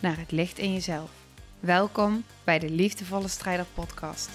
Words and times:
naar 0.00 0.18
het 0.18 0.30
licht 0.30 0.58
in 0.58 0.72
jezelf. 0.72 1.10
Welkom 1.60 2.24
bij 2.44 2.58
de 2.58 2.70
Liefdevolle 2.70 3.28
Strijder 3.28 3.66
Podcast. 3.74 4.30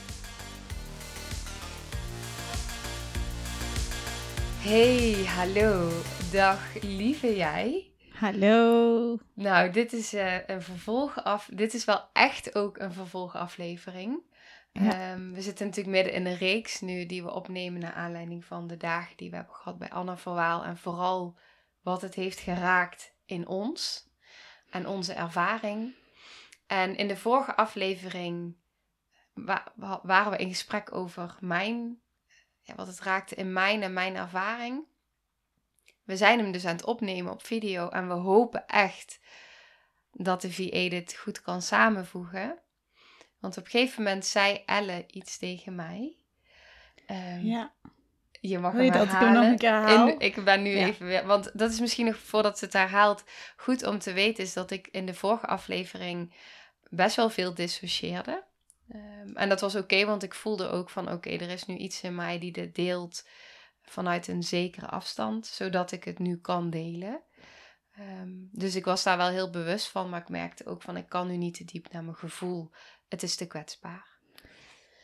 Hey, 4.60 5.26
hallo. 5.26 5.90
Dag 6.32 6.82
lieve 6.82 7.36
jij. 7.36 7.92
Hallo. 8.14 9.18
Nou, 9.34 9.72
dit 9.72 9.94
is 9.94 10.14
uh, 10.14 10.48
een 10.48 10.62
vervolgaf. 10.62 11.50
Dit 11.54 11.74
is 11.74 11.86
wel 11.86 12.10
echt 12.14 12.56
ook 12.56 12.78
een 12.78 12.94
vervolgaflevering. 12.94 14.20
Ja. 14.72 15.12
Ehm, 15.12 15.32
we 15.32 15.42
zitten 15.42 15.66
natuurlijk 15.66 15.96
midden 15.96 16.14
in 16.14 16.26
een 16.26 16.38
reeks 16.38 16.82
nu 16.82 17.06
die 17.06 17.24
we 17.24 17.32
opnemen 17.32 17.82
naar 17.82 17.94
aanleiding 17.94 18.46
van 18.46 18.68
de 18.68 18.78
dagen 18.78 19.18
die 19.18 19.30
we 19.30 19.36
hebben 19.36 19.56
gehad 19.56 19.78
bij 19.78 19.90
Anna 19.90 20.18
Verwaal. 20.18 20.64
En 20.64 20.78
vooral 20.78 21.38
wat 21.82 22.02
het 22.02 22.16
heeft 22.16 22.40
geraakt 22.40 23.14
in 23.26 23.48
ons 23.48 24.05
en 24.76 24.88
onze 24.88 25.14
ervaring. 25.14 25.94
En 26.68 26.96
in 26.96 27.08
de 27.08 27.18
vorige 27.18 27.56
aflevering 27.56 28.56
wa- 29.34 29.72
wa- 29.76 30.00
waren 30.04 30.32
we 30.32 30.38
in 30.38 30.50
gesprek 30.50 30.96
over 30.96 31.38
mijn, 31.40 32.00
ja, 32.62 32.76
wat 32.76 32.88
het 32.88 33.00
raakte 33.00 33.36
in 33.36 33.54
mijn 33.54 33.84
en 33.84 33.94
mijn 33.94 34.16
ervaring. 34.16 34.84
We 36.04 36.18
zijn 36.18 36.40
hem 36.40 36.52
dus 36.52 36.66
aan 36.66 36.76
het 36.76 36.86
opnemen 36.86 37.32
op 37.32 37.46
video 37.46 37.90
en 37.90 38.08
we 38.08 38.14
hopen 38.14 38.68
echt 38.68 39.20
dat 40.12 40.42
de 40.42 40.52
VA 40.52 40.90
dit 40.90 41.16
goed 41.16 41.42
kan 41.42 41.62
samenvoegen. 41.62 42.60
Want 43.40 43.58
op 43.58 43.64
een 43.66 43.70
gegeven 43.72 44.04
moment 44.04 44.26
zei 44.26 44.64
Elle 44.66 45.04
iets 45.08 45.38
tegen 45.38 45.76
mij. 45.76 46.16
Ehm, 47.06 47.46
Ja. 47.46 47.74
Je 48.48 48.60
mag 48.60 48.74
hem 48.74 48.92
dat 48.92 49.04
ik 49.04 49.10
hem 49.10 49.20
herhalen. 49.20 49.42
nog 49.42 49.52
een 49.52 49.58
keer? 49.58 49.90
In- 50.14 50.20
ik 50.20 50.44
ben 50.44 50.62
nu 50.62 50.70
Ja. 50.70 50.88
even 50.88 51.06
weer... 51.06 51.26
Want 51.26 51.52
dat 51.60 51.72
is 51.72 51.80
misschien 51.80 52.06
nog 52.06 52.18
voordat 52.18 52.58
ze 52.60 52.66
het 52.66 52.74
herhaalt 52.74 53.24
goed 53.58 53.84
om 53.86 54.00
te 54.00 54.14
weten... 54.14 54.44
is 54.44 54.54
dat 54.54 54.72
ik 54.72 54.88
in 54.92 55.06
de 55.06 55.14
vorige 55.14 55.46
aflevering 55.48 56.36
best 56.90 57.16
wel 57.16 57.30
veel 57.30 57.54
dissocieerde. 57.54 58.44
Ehm, 58.90 59.36
en 59.36 59.50
dat 59.50 59.62
was 59.62 59.76
oké, 59.76 60.06
want 60.06 60.24
ik 60.24 60.34
voelde 60.34 60.70
ook 60.70 60.90
van... 60.90 61.12
oké, 61.12 61.30
er 61.30 61.50
is 61.50 61.66
nu 61.66 61.76
iets 61.76 62.02
in 62.02 62.16
mij 62.16 62.40
die 62.40 62.52
dit 62.52 62.76
deelt 62.76 63.28
vanuit 63.82 64.28
een 64.28 64.44
zekere 64.44 64.88
afstand... 64.88 65.46
zodat 65.46 65.92
ik 65.92 66.04
het 66.04 66.20
nu 66.20 66.38
kan 66.38 66.70
delen. 66.70 67.22
Ehm, 67.96 68.30
dus 68.52 68.76
ik 68.76 68.86
was 68.86 69.04
daar 69.04 69.18
wel 69.18 69.30
heel 69.30 69.50
bewust 69.50 69.88
van... 69.88 70.10
maar 70.10 70.22
ik 70.22 70.30
merkte 70.30 70.66
ook 70.66 70.82
van... 70.82 70.98
ik 70.98 71.10
kan 71.10 71.28
nu 71.28 71.38
niet 71.38 71.54
te 71.54 71.66
diep 71.66 71.92
naar 71.92 72.04
mijn 72.04 72.16
gevoel. 72.16 72.72
Het 73.08 73.24
is 73.24 73.36
te 73.36 73.48
kwetsbaar. 73.48 74.14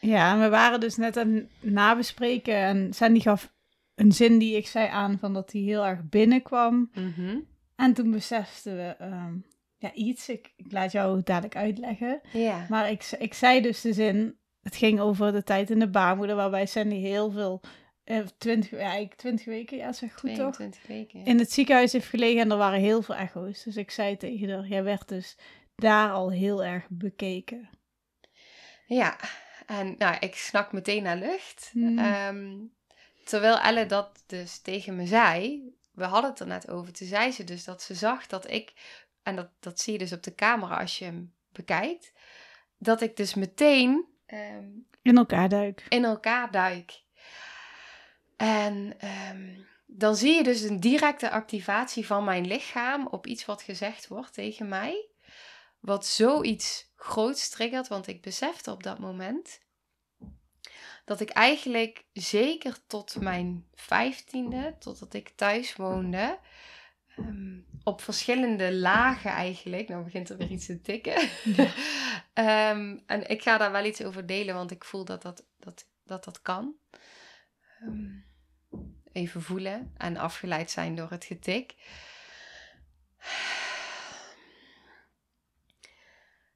Ja, 0.02 0.34
en 0.34 0.40
we 0.40 0.50
waren 0.50 0.80
dus 0.80 0.96
net 0.96 1.18
aan 1.18 1.34
het 1.34 1.48
nabespreken 1.60 2.56
en 2.56 2.94
Sandy 2.94 3.20
gaf 3.20 3.54
een 3.96 4.12
zin 4.12 4.38
die 4.38 4.56
ik 4.56 4.68
zei 4.68 4.88
aan 4.88 5.18
van 5.20 5.34
dat 5.34 5.50
die 5.50 5.64
heel 5.64 5.86
erg 5.86 6.10
binnenkwam. 6.10 6.92
Mhm. 6.94 7.38
En 7.76 7.94
toen 7.94 8.12
beseften 8.12 8.76
we 8.76 8.96
ehm, 9.00 9.34
ja, 9.78 9.94
iets, 9.94 10.30
ik, 10.30 10.54
ik 10.56 10.72
laat 10.72 10.92
jou 10.92 11.22
dadelijk 11.24 11.56
uitleggen. 11.56 12.22
Ja. 12.34 12.66
Maar 12.70 12.92
ik, 12.92 13.12
ik 13.20 13.34
zei 13.34 13.62
dus 13.62 13.82
de 13.82 13.94
zin, 13.94 14.38
het 14.62 14.76
ging 14.76 15.00
over 15.00 15.32
de 15.32 15.44
tijd 15.44 15.70
in 15.70 15.80
de 15.80 15.90
baarmoeder 15.90 16.36
waarbij 16.36 16.66
Sandy 16.66 16.96
heel 16.96 17.32
veel, 17.32 17.62
eh, 18.04 18.20
twintig, 18.38 18.72
ja, 18.72 18.78
eigenlijk 18.78 19.16
twintig 19.16 19.46
weken, 19.46 19.78
ja 19.78 19.94
zeg 19.94 20.20
goed 20.20 20.36
toch? 20.36 20.54
22 20.54 20.88
weken. 20.88 21.26
in 21.26 21.40
het 21.40 21.52
ziekenhuis 21.52 21.92
heeft 21.92 22.08
gelegen 22.08 22.42
en 22.42 22.52
er 22.52 22.58
waren 22.58 22.80
heel 22.80 23.02
veel 23.02 23.16
echo's. 23.16 23.64
Dus 23.64 23.78
ik 23.78 23.92
zei 23.92 24.18
tegen 24.18 24.50
haar, 24.50 24.68
jij 24.68 24.84
werd 24.84 25.08
dus 25.08 25.38
daar 25.76 26.12
al 26.12 26.32
heel 26.32 26.64
erg 26.64 26.86
bekeken. 26.90 27.70
Ja, 28.86 29.18
en 29.72 29.96
nou, 29.98 30.16
ik 30.20 30.36
snak 30.36 30.72
meteen 30.72 31.04
naar 31.04 31.18
lucht. 31.18 31.70
Hmm. 31.72 31.98
Ehm, 31.98 32.58
terwijl 33.26 33.60
Elle 33.60 33.86
dat 33.86 34.24
dus 34.28 34.60
tegen 34.60 34.96
me 34.96 35.06
zei, 35.06 35.62
we 35.92 36.04
hadden 36.04 36.30
het 36.30 36.40
er 36.40 36.48
net 36.48 36.70
over, 36.70 36.94
toen 36.94 37.08
zei 37.08 37.32
ze 37.32 37.44
dus 37.44 37.64
dat 37.64 37.82
ze 37.82 37.94
zag 37.94 38.28
dat 38.28 38.52
ik, 38.52 38.74
en 39.24 39.36
dat, 39.36 39.50
dat 39.60 39.80
zie 39.80 39.94
je 39.94 40.00
dus 40.00 40.14
op 40.14 40.24
de 40.24 40.36
camera 40.36 40.80
als 40.80 41.00
je 41.00 41.06
hem 41.06 41.34
bekijkt, 41.52 42.14
dat 42.78 43.02
ik 43.02 43.18
dus 43.18 43.34
meteen 43.34 44.06
ehm, 44.26 44.70
In 45.02 45.18
elkaar 45.18 45.50
duiken. 45.50 45.86
in 45.90 46.06
elkaar 46.06 46.52
duik. 46.52 47.02
En 48.38 48.94
ehm, 48.98 49.50
dan 49.86 50.16
zie 50.16 50.36
je 50.36 50.44
dus 50.44 50.62
een 50.62 50.80
directe 50.80 51.30
activatie 51.30 52.06
van 52.06 52.24
mijn 52.24 52.48
lichaam 52.48 53.08
op 53.08 53.28
iets 53.28 53.46
wat 53.46 53.62
gezegd 53.62 54.08
wordt 54.08 54.34
tegen 54.34 54.68
mij. 54.68 55.11
Wat 55.82 56.06
zoiets 56.06 56.92
groots 56.96 57.50
triggert, 57.50 57.88
want 57.88 58.08
ik 58.08 58.22
besefte 58.22 58.72
op 58.72 58.84
dat 58.84 59.00
moment 59.00 59.60
dat 61.06 61.20
ik 61.20 61.30
eigenlijk 61.30 62.06
zeker 62.14 62.78
tot 62.88 63.16
mijn 63.20 63.68
vijftiende, 63.74 64.76
totdat 64.80 65.14
ik 65.14 65.30
thuis 65.30 65.76
woonde, 65.76 66.40
ehm, 67.16 67.60
op 67.84 68.02
verschillende 68.02 68.74
lagen 68.74 69.32
eigenlijk, 69.32 69.88
nou 69.88 70.04
begint 70.04 70.30
er 70.30 70.38
weer 70.38 70.52
iets 70.52 70.66
te 70.66 70.82
tikken. 70.82 71.30
Ehm, 72.34 72.98
en 73.06 73.30
ik 73.30 73.42
ga 73.42 73.58
daar 73.58 73.72
wel 73.72 73.86
iets 73.86 74.04
over 74.04 74.26
delen, 74.26 74.56
want 74.56 74.72
ik 74.72 74.84
voel 74.84 75.06
dat 75.06 75.22
dat, 75.22 75.46
dat, 75.60 75.88
dat, 76.04 76.24
dat 76.24 76.42
kan. 76.42 76.76
Ehm, 77.80 78.10
even 79.12 79.42
voelen 79.42 79.94
en 79.98 80.18
afgeleid 80.18 80.72
zijn 80.72 80.96
door 80.96 81.10
het 81.10 81.26
getik. 81.26 81.76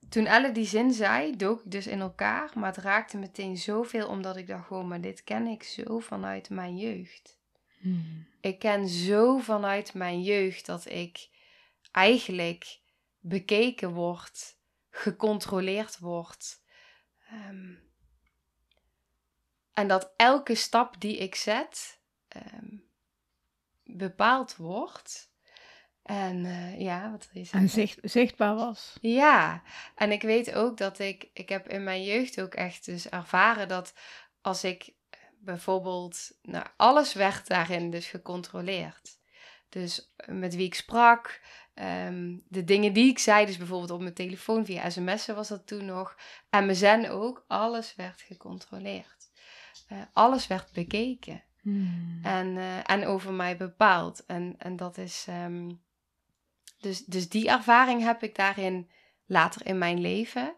Toen 0.10 0.26
Elle 0.26 0.52
die 0.52 0.66
zin 0.66 0.94
zei, 0.94 1.36
dook 1.36 1.60
ik 1.66 1.72
dus 1.72 1.88
in 1.88 2.00
elkaar, 2.00 2.52
maar 2.56 2.74
het 2.76 2.84
raakte 2.84 3.18
meteen 3.18 3.58
zoveel 3.58 4.08
omdat 4.08 4.38
ik 4.38 4.48
dacht 4.48 4.68
gewoon, 4.68 4.88
maar 4.88 5.02
dit 5.02 5.24
ken 5.24 5.48
ik 5.48 5.64
zo 5.64 6.00
vanuit 6.00 6.50
mijn 6.50 6.78
jeugd. 6.78 7.38
Ik 8.42 8.60
ken 8.60 8.88
zo 8.88 9.38
vanuit 9.38 9.94
mijn 9.94 10.22
jeugd 10.22 10.66
dat 10.66 10.90
ik 10.90 11.30
eigenlijk 11.92 12.80
bekeken 13.20 13.94
word, 13.94 14.58
gecontroleerd 14.90 16.00
word. 16.00 16.60
Ehm, 17.30 17.74
en 19.74 19.88
dat 19.88 20.14
elke 20.16 20.56
stap 20.56 21.02
die 21.02 21.18
ik 21.18 21.36
zet 21.36 22.00
ehm, 22.28 22.78
bepaald 23.84 24.56
wordt. 24.56 25.34
En 26.06 26.46
eh, 26.46 26.80
ja, 26.80 27.12
wat 27.12 27.30
wil 27.32 27.42
je 27.42 27.48
zeggen? 27.48 27.60
En 27.60 27.70
zicht, 27.70 28.00
zichtbaar 28.02 28.56
was. 28.56 28.98
Ja, 29.02 29.62
en 29.96 30.12
ik 30.12 30.22
weet 30.22 30.54
ook 30.54 30.78
dat 30.78 31.00
ik, 31.00 31.30
ik 31.34 31.50
heb 31.50 31.70
in 31.70 31.84
mijn 31.84 32.04
jeugd 32.04 32.42
ook 32.42 32.54
echt 32.54 32.86
dus 32.86 33.10
ervaren 33.10 33.68
dat 33.68 33.94
als 34.42 34.64
ik 34.64 34.94
eh, 35.10 35.20
bijvoorbeeld, 35.40 36.32
nou, 36.42 36.66
alles 36.78 37.14
werd 37.14 37.48
daarin 37.48 37.90
dus 37.90 38.08
gecontroleerd. 38.08 39.20
Dus 39.70 40.14
eh, 40.16 40.36
met 40.36 40.56
wie 40.56 40.66
ik 40.66 40.76
sprak, 40.76 41.42
ehm, 41.74 42.38
de 42.48 42.64
dingen 42.64 42.94
die 42.94 43.10
ik 43.10 43.20
zei, 43.20 43.46
dus 43.46 43.58
bijvoorbeeld 43.58 43.92
op 43.92 44.02
mijn 44.02 44.14
telefoon 44.14 44.66
via 44.66 44.90
sms'en 44.90 45.36
was 45.36 45.48
dat 45.48 45.68
toen 45.68 45.86
nog, 45.86 46.18
en 46.50 46.66
mijn 46.66 46.78
zen 46.78 47.10
ook, 47.10 47.46
alles 47.48 47.96
werd 47.96 48.22
gecontroleerd. 48.22 49.14
Alles 50.14 50.48
werd 50.48 50.72
bekeken 50.72 51.44
en, 52.22 52.58
eh, 52.58 52.90
en 52.90 53.06
over 53.06 53.34
mij 53.34 53.58
bepaald. 53.58 54.26
En, 54.26 54.56
en 54.58 54.76
dat 54.76 54.98
is. 54.98 55.26
ehm, 55.28 55.70
dus, 56.85 57.06
dus 57.06 57.29
die 57.29 57.49
ervaring 57.49 58.03
heb 58.03 58.23
ik 58.23 58.35
daarin 58.35 58.90
later 59.26 59.66
in 59.66 59.78
mijn 59.78 60.02
leven. 60.02 60.55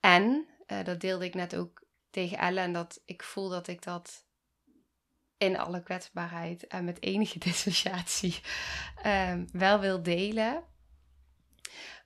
En 0.00 0.46
eh, 0.66 0.84
dat 0.84 1.00
deelde 1.00 1.24
ik 1.24 1.34
net 1.34 1.56
ook 1.56 1.82
tegen 2.10 2.38
Elle. 2.38 2.60
En 2.60 2.72
dat 2.72 3.02
ik 3.04 3.22
voel 3.22 3.48
dat 3.48 3.68
ik 3.68 3.82
dat 3.82 4.26
in 5.36 5.58
alle 5.58 5.82
kwetsbaarheid 5.82 6.66
en 6.66 6.84
met 6.84 7.02
enige 7.02 7.38
dissociatie 7.48 8.40
ehm, 9.02 9.46
wel 9.52 9.80
wil 9.80 10.02
delen. 10.02 10.64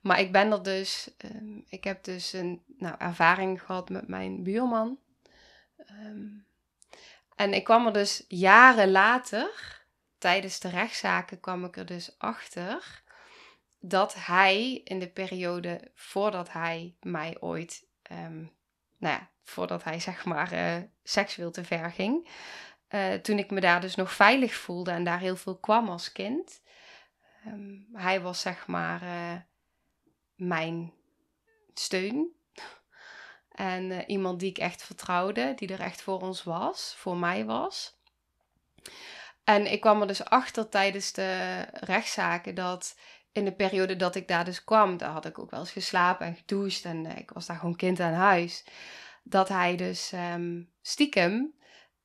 Maar 0.01 0.19
ik 0.19 0.31
ben 0.31 0.51
er 0.51 0.63
dus. 0.63 1.11
ehm, 1.17 1.59
ik 1.69 1.83
heb 1.83 2.03
dus 2.03 2.33
een 2.33 2.63
nou, 2.77 2.95
ervaring 2.97 3.61
gehad 3.61 3.89
met 3.89 4.07
mijn 4.07 4.43
buurman. 4.43 4.99
Ehm, 5.77 6.27
en 7.35 7.53
ik 7.53 7.63
kwam 7.63 7.85
er 7.85 7.93
dus 7.93 8.25
jaren 8.27 8.91
later, 8.91 9.81
tijdens 10.17 10.59
de 10.59 10.69
rechtszaken, 10.69 11.39
kwam 11.39 11.65
ik 11.65 11.77
er 11.77 11.85
dus 11.85 12.15
achter 12.17 13.05
dat 13.87 14.15
hij 14.17 14.81
in 14.83 14.99
de 14.99 15.09
periode 15.09 15.91
voordat 15.93 16.51
hij 16.51 16.95
mij 16.99 17.37
ooit, 17.39 17.87
ehm, 18.01 18.37
nou 18.97 19.15
ja, 19.15 19.29
voordat 19.43 19.83
hij 19.83 19.99
zeg 19.99 20.25
maar 20.25 20.51
eh, 20.51 20.77
seksueel 21.03 21.51
te 21.51 21.63
ver 21.63 21.91
ging, 21.91 22.29
eh, 22.87 23.13
toen 23.13 23.37
ik 23.37 23.51
me 23.51 23.59
daar 23.59 23.81
dus 23.81 23.95
nog 23.95 24.13
veilig 24.13 24.55
voelde 24.55 24.91
en 24.91 25.03
daar 25.03 25.19
heel 25.19 25.35
veel 25.35 25.57
kwam 25.57 25.89
als 25.89 26.11
kind, 26.11 26.61
ehm, 27.45 27.75
hij 27.93 28.21
was 28.21 28.41
zeg 28.41 28.67
maar 28.67 29.01
eh, 29.01 29.41
mijn 30.35 30.93
steun. 31.73 32.35
En 33.51 34.09
iemand 34.09 34.39
die 34.39 34.49
ik 34.49 34.57
echt 34.57 34.83
vertrouwde, 34.83 35.53
die 35.55 35.73
er 35.73 35.79
echt 35.79 36.01
voor 36.01 36.21
ons 36.21 36.43
was, 36.43 36.95
voor 36.97 37.17
mij 37.17 37.45
was. 37.45 37.97
En 39.43 39.71
ik 39.71 39.81
kwam 39.81 40.01
er 40.01 40.07
dus 40.07 40.25
achter 40.25 40.69
tijdens 40.69 41.11
de 41.11 41.61
rechtszaken 41.71 42.55
dat 42.55 42.95
in 43.37 43.45
de 43.45 43.51
periode 43.51 43.95
dat 43.95 44.15
ik 44.15 44.27
daar 44.27 44.45
dus 44.45 44.63
kwam, 44.63 44.97
daar 44.97 45.09
had 45.09 45.25
ik 45.25 45.39
ook 45.39 45.51
wel 45.51 45.59
eens 45.59 45.71
geslapen 45.71 46.25
en 46.25 46.35
gedoucht 46.35 46.85
en 46.85 47.05
eh, 47.05 47.17
ik 47.17 47.29
was 47.29 47.45
daar 47.45 47.57
gewoon 47.57 47.75
kind 47.75 47.99
aan 47.99 48.13
huis. 48.13 48.63
Dat 49.23 49.47
hij 49.49 49.75
dus 49.75 50.11
ehm, 50.11 50.61
stiekem 50.81 51.53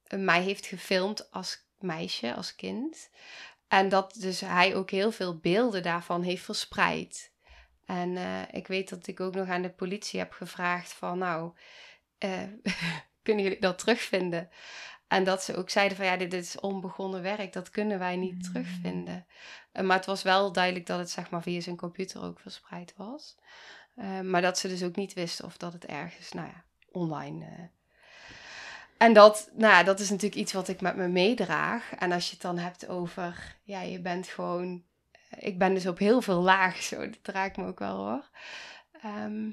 mij 0.08 0.42
heeft 0.42 0.66
gefilmd 0.66 1.30
als 1.30 1.66
meisje, 1.78 2.34
als 2.34 2.54
kind. 2.54 3.10
En 3.68 3.88
dat 3.88 4.14
dus 4.14 4.40
hij 4.40 4.74
ook 4.74 4.90
heel 4.90 5.12
veel 5.12 5.38
beelden 5.38 5.82
daarvan 5.82 6.22
heeft 6.22 6.44
verspreid. 6.44 7.32
En 7.84 8.10
uh, 8.10 8.40
ik 8.50 8.66
weet 8.66 8.88
dat 8.88 9.06
ik 9.06 9.20
ook 9.20 9.34
nog 9.34 9.48
aan 9.48 9.62
de 9.62 9.70
politie 9.70 10.18
heb 10.18 10.32
gevraagd 10.32 10.92
van 10.92 11.18
nou, 11.18 11.52
kunnen 13.22 13.44
jullie 13.44 13.60
dat 13.60 13.78
terugvinden? 13.78 14.50
En 15.12 15.24
dat 15.24 15.42
ze 15.42 15.56
ook 15.56 15.70
zeiden 15.70 15.96
van 15.96 16.06
ja, 16.06 16.16
dit 16.16 16.32
is 16.32 16.60
onbegonnen 16.60 17.22
werk, 17.22 17.52
dat 17.52 17.70
kunnen 17.70 17.98
wij 17.98 18.16
niet 18.16 18.34
mm. 18.34 18.42
terugvinden. 18.42 19.26
Uh, 19.72 19.82
maar 19.82 19.96
het 19.96 20.06
was 20.06 20.22
wel 20.22 20.52
duidelijk 20.52 20.86
dat 20.86 20.98
het 20.98 21.10
zeg 21.10 21.30
maar 21.30 21.42
via 21.42 21.60
zijn 21.60 21.76
computer 21.76 22.22
ook 22.22 22.40
verspreid 22.40 22.94
was. 22.96 23.36
maar 24.22 24.42
dat 24.42 24.58
ze 24.58 24.68
dus 24.68 24.82
ook 24.82 24.96
niet 24.96 25.12
wisten 25.12 25.44
of 25.44 25.56
dat 25.56 25.72
het 25.72 25.86
ergens, 25.86 26.32
nou 26.32 26.46
ja, 26.46 26.64
online 26.90 27.70
en 29.02 29.12
dat, 29.12 29.50
nou 29.52 29.72
ja, 29.72 29.82
dat 29.82 30.00
is 30.00 30.10
natuurlijk 30.10 30.40
iets 30.40 30.52
wat 30.52 30.68
ik 30.68 30.80
met 30.80 30.96
me 30.96 31.08
meedraag. 31.08 31.94
En 31.94 32.12
als 32.12 32.26
je 32.26 32.32
het 32.32 32.42
dan 32.42 32.58
hebt 32.58 32.88
over, 32.88 33.56
ja, 33.62 33.80
je 33.80 34.00
bent 34.00 34.26
gewoon, 34.26 34.82
eh, 35.30 35.46
ik 35.48 35.58
ben 35.58 35.74
dus 35.74 35.86
op 35.86 35.98
heel 35.98 36.22
veel 36.22 36.40
lagen 36.40 36.82
zo, 36.82 37.10
dat 37.10 37.34
raakt 37.34 37.56
me 37.56 37.66
ook 37.66 37.78
wel 37.78 37.96
hoor. 37.96 38.28
Ehm, 39.02 39.50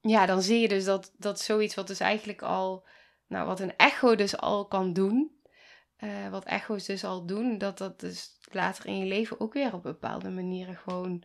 ja, 0.00 0.26
dan 0.26 0.42
zie 0.42 0.60
je 0.60 0.68
dus 0.68 0.84
dat, 0.84 1.12
dat 1.16 1.40
zoiets 1.40 1.74
wat 1.74 1.86
dus 1.86 2.00
eigenlijk 2.00 2.42
al, 2.42 2.86
nou, 3.26 3.46
wat 3.46 3.60
een 3.60 3.76
echo 3.76 4.14
dus 4.14 4.36
al 4.36 4.66
kan 4.66 4.92
doen, 4.92 5.30
uh, 5.98 6.28
wat 6.30 6.44
echo's 6.44 6.84
dus 6.84 7.04
al 7.04 7.26
doen, 7.26 7.58
dat 7.58 7.78
dat 7.78 8.00
dus 8.00 8.38
later 8.50 8.86
in 8.86 8.98
je 8.98 9.04
leven 9.04 9.40
ook 9.40 9.52
weer 9.52 9.74
op 9.74 9.82
bepaalde 9.82 10.30
manieren 10.30 10.76
gewoon 10.76 11.22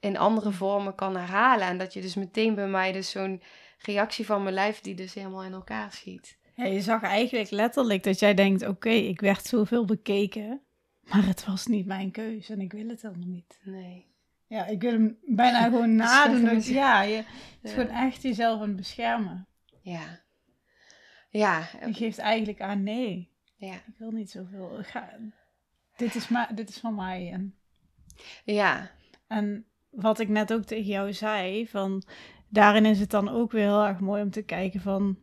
in 0.00 0.18
andere 0.18 0.52
vormen 0.52 0.94
kan 0.94 1.16
herhalen. 1.16 1.66
En 1.66 1.78
dat 1.78 1.92
je 1.92 2.00
dus 2.00 2.14
meteen 2.14 2.54
bij 2.54 2.68
mij 2.68 2.92
dus 2.92 3.10
zo'n 3.10 3.42
reactie 3.78 4.26
van 4.26 4.42
mijn 4.42 4.54
lijf 4.54 4.80
die 4.80 4.94
dus 4.94 5.14
helemaal 5.14 5.44
in 5.44 5.52
elkaar 5.52 5.92
schiet. 5.92 6.38
Ja, 6.54 6.64
je 6.64 6.80
zag 6.80 7.02
eigenlijk 7.02 7.50
letterlijk 7.50 8.02
dat 8.02 8.18
jij 8.18 8.34
denkt: 8.34 8.66
oké, 8.66 8.90
ik 8.90 9.20
werd 9.20 9.44
zoveel 9.44 9.84
bekeken, 9.84 10.62
maar 11.00 11.26
het 11.26 11.46
was 11.46 11.66
niet 11.66 11.86
mijn 11.86 12.10
keuze 12.10 12.52
en 12.52 12.60
ik 12.60 12.72
wil 12.72 12.88
het 12.88 13.02
helemaal 13.02 13.28
niet. 13.28 13.60
Nee. 13.62 14.08
Ja, 14.46 14.66
ik 14.66 14.80
wil 14.80 14.92
hem 14.92 15.18
bijna 15.24 15.62
gewoon 15.68 15.94
nadoen. 15.94 16.60
Ja, 16.62 17.02
je 17.02 17.24
is 17.62 17.72
gewoon 17.72 17.88
echt 17.88 18.22
jezelf 18.22 18.60
aan 18.60 18.66
het 18.66 18.76
beschermen. 18.76 19.48
Ja. 19.82 20.22
Ja. 21.30 21.68
Je 21.86 21.92
geeft 21.92 22.18
eigenlijk 22.18 22.60
aan: 22.60 22.82
nee, 22.82 23.30
ja. 23.56 23.74
ik 23.74 23.94
wil 23.98 24.10
niet 24.10 24.30
zoveel. 24.30 24.78
ga, 24.82 25.18
dit, 25.96 26.14
is 26.14 26.28
ma 26.28 26.46
dit 26.46 26.68
is 26.68 26.78
van 26.78 26.94
mij. 26.94 27.30
En, 27.32 27.54
ja. 28.44 28.90
En 29.26 29.64
wat 29.90 30.18
ik 30.18 30.28
net 30.28 30.52
ook 30.52 30.64
tegen 30.64 30.90
jou 30.90 31.12
zei, 31.12 31.68
van 31.68 32.02
daarin 32.48 32.84
is 32.84 33.00
het 33.00 33.10
dan 33.10 33.28
ook 33.28 33.52
weer 33.52 33.66
heel 33.66 33.84
erg 33.84 34.00
mooi 34.00 34.22
om 34.22 34.30
te 34.30 34.42
kijken 34.42 34.80
van 34.80 35.18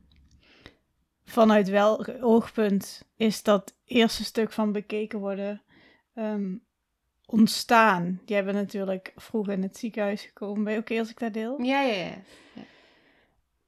vanuit 1.25 1.69
welk 1.69 2.09
oogpunt 2.21 3.03
is 3.15 3.43
dat 3.43 3.75
eerste 3.85 4.23
stuk 4.23 4.51
van 4.51 4.71
bekeken 4.71 5.19
worden 5.19 5.61
um, 6.15 6.63
ontstaan? 7.25 8.21
Jij 8.25 8.43
bent 8.43 8.55
natuurlijk 8.55 9.13
vroeg 9.15 9.47
in 9.47 9.61
het 9.61 9.77
ziekenhuis 9.77 10.21
gekomen. 10.21 10.63
Ben 10.63 10.73
je 10.73 10.79
oké 10.79 10.99
als 10.99 11.09
ik 11.09 11.19
dat 11.19 11.33
deel? 11.33 11.61
Ja, 11.61 11.81
ja, 11.81 12.03
ja, 12.03 12.15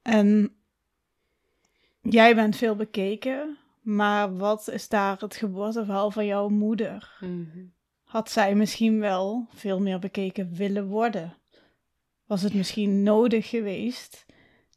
En 0.02 0.59
jij 2.00 2.34
bent 2.34 2.56
veel 2.56 2.76
bekeken, 2.76 3.58
maar 3.80 4.36
wat 4.36 4.68
is 4.68 4.88
daar 4.88 5.18
het 5.18 5.36
geboorteverhaal 5.36 6.10
van 6.10 6.26
jouw 6.26 6.48
moeder? 6.48 7.16
Mhm. 7.20 7.64
Had 8.02 8.30
zij 8.30 8.54
misschien 8.54 9.00
wel 9.00 9.46
veel 9.54 9.80
meer 9.80 9.98
bekeken 9.98 10.54
willen 10.54 10.86
worden? 10.86 11.36
Was 12.26 12.42
het 12.42 12.54
misschien 12.54 13.02
nodig 13.02 13.48
geweest 13.48 14.26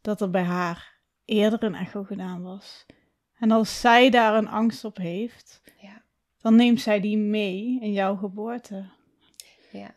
dat 0.02 0.22
er 0.22 0.30
bij 0.30 0.44
haar 0.44 0.94
eerder 1.25 1.64
een 1.64 1.75
echo 1.75 2.04
gedaan 2.04 2.42
was. 2.44 2.86
En 3.38 3.52
als 3.52 3.80
zij 3.80 4.10
daar 4.10 4.36
een 4.36 4.48
angst 4.48 4.86
op 4.86 4.98
heeft, 4.98 5.62
ja. 5.81 6.04
dan 6.42 6.56
neemt 6.56 6.81
zij 6.81 7.00
die 7.00 7.18
mee 7.18 7.80
in 7.81 7.94
jouw 7.94 8.16
geboorte. 8.16 8.90
Ja. 9.72 9.96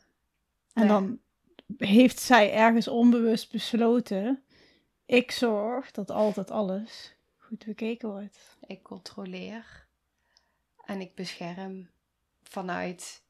En 0.73 0.89
dan 0.89 1.19
heeft 1.79 2.21
zij 2.21 2.53
ergens 2.53 2.89
onbewust 2.89 3.53
besloten: 3.53 4.43
ik 5.07 5.31
zorg 5.31 5.91
dat 5.91 6.11
altijd 6.11 6.51
alles 6.51 7.16
goed 7.47 7.65
bekeken 7.65 8.09
wordt. 8.09 8.57
Ik 8.67 8.83
controleer 8.83 9.87
en 10.85 11.01
ik 11.01 11.15
bescherm 11.15 11.89
vanuit 12.43 13.23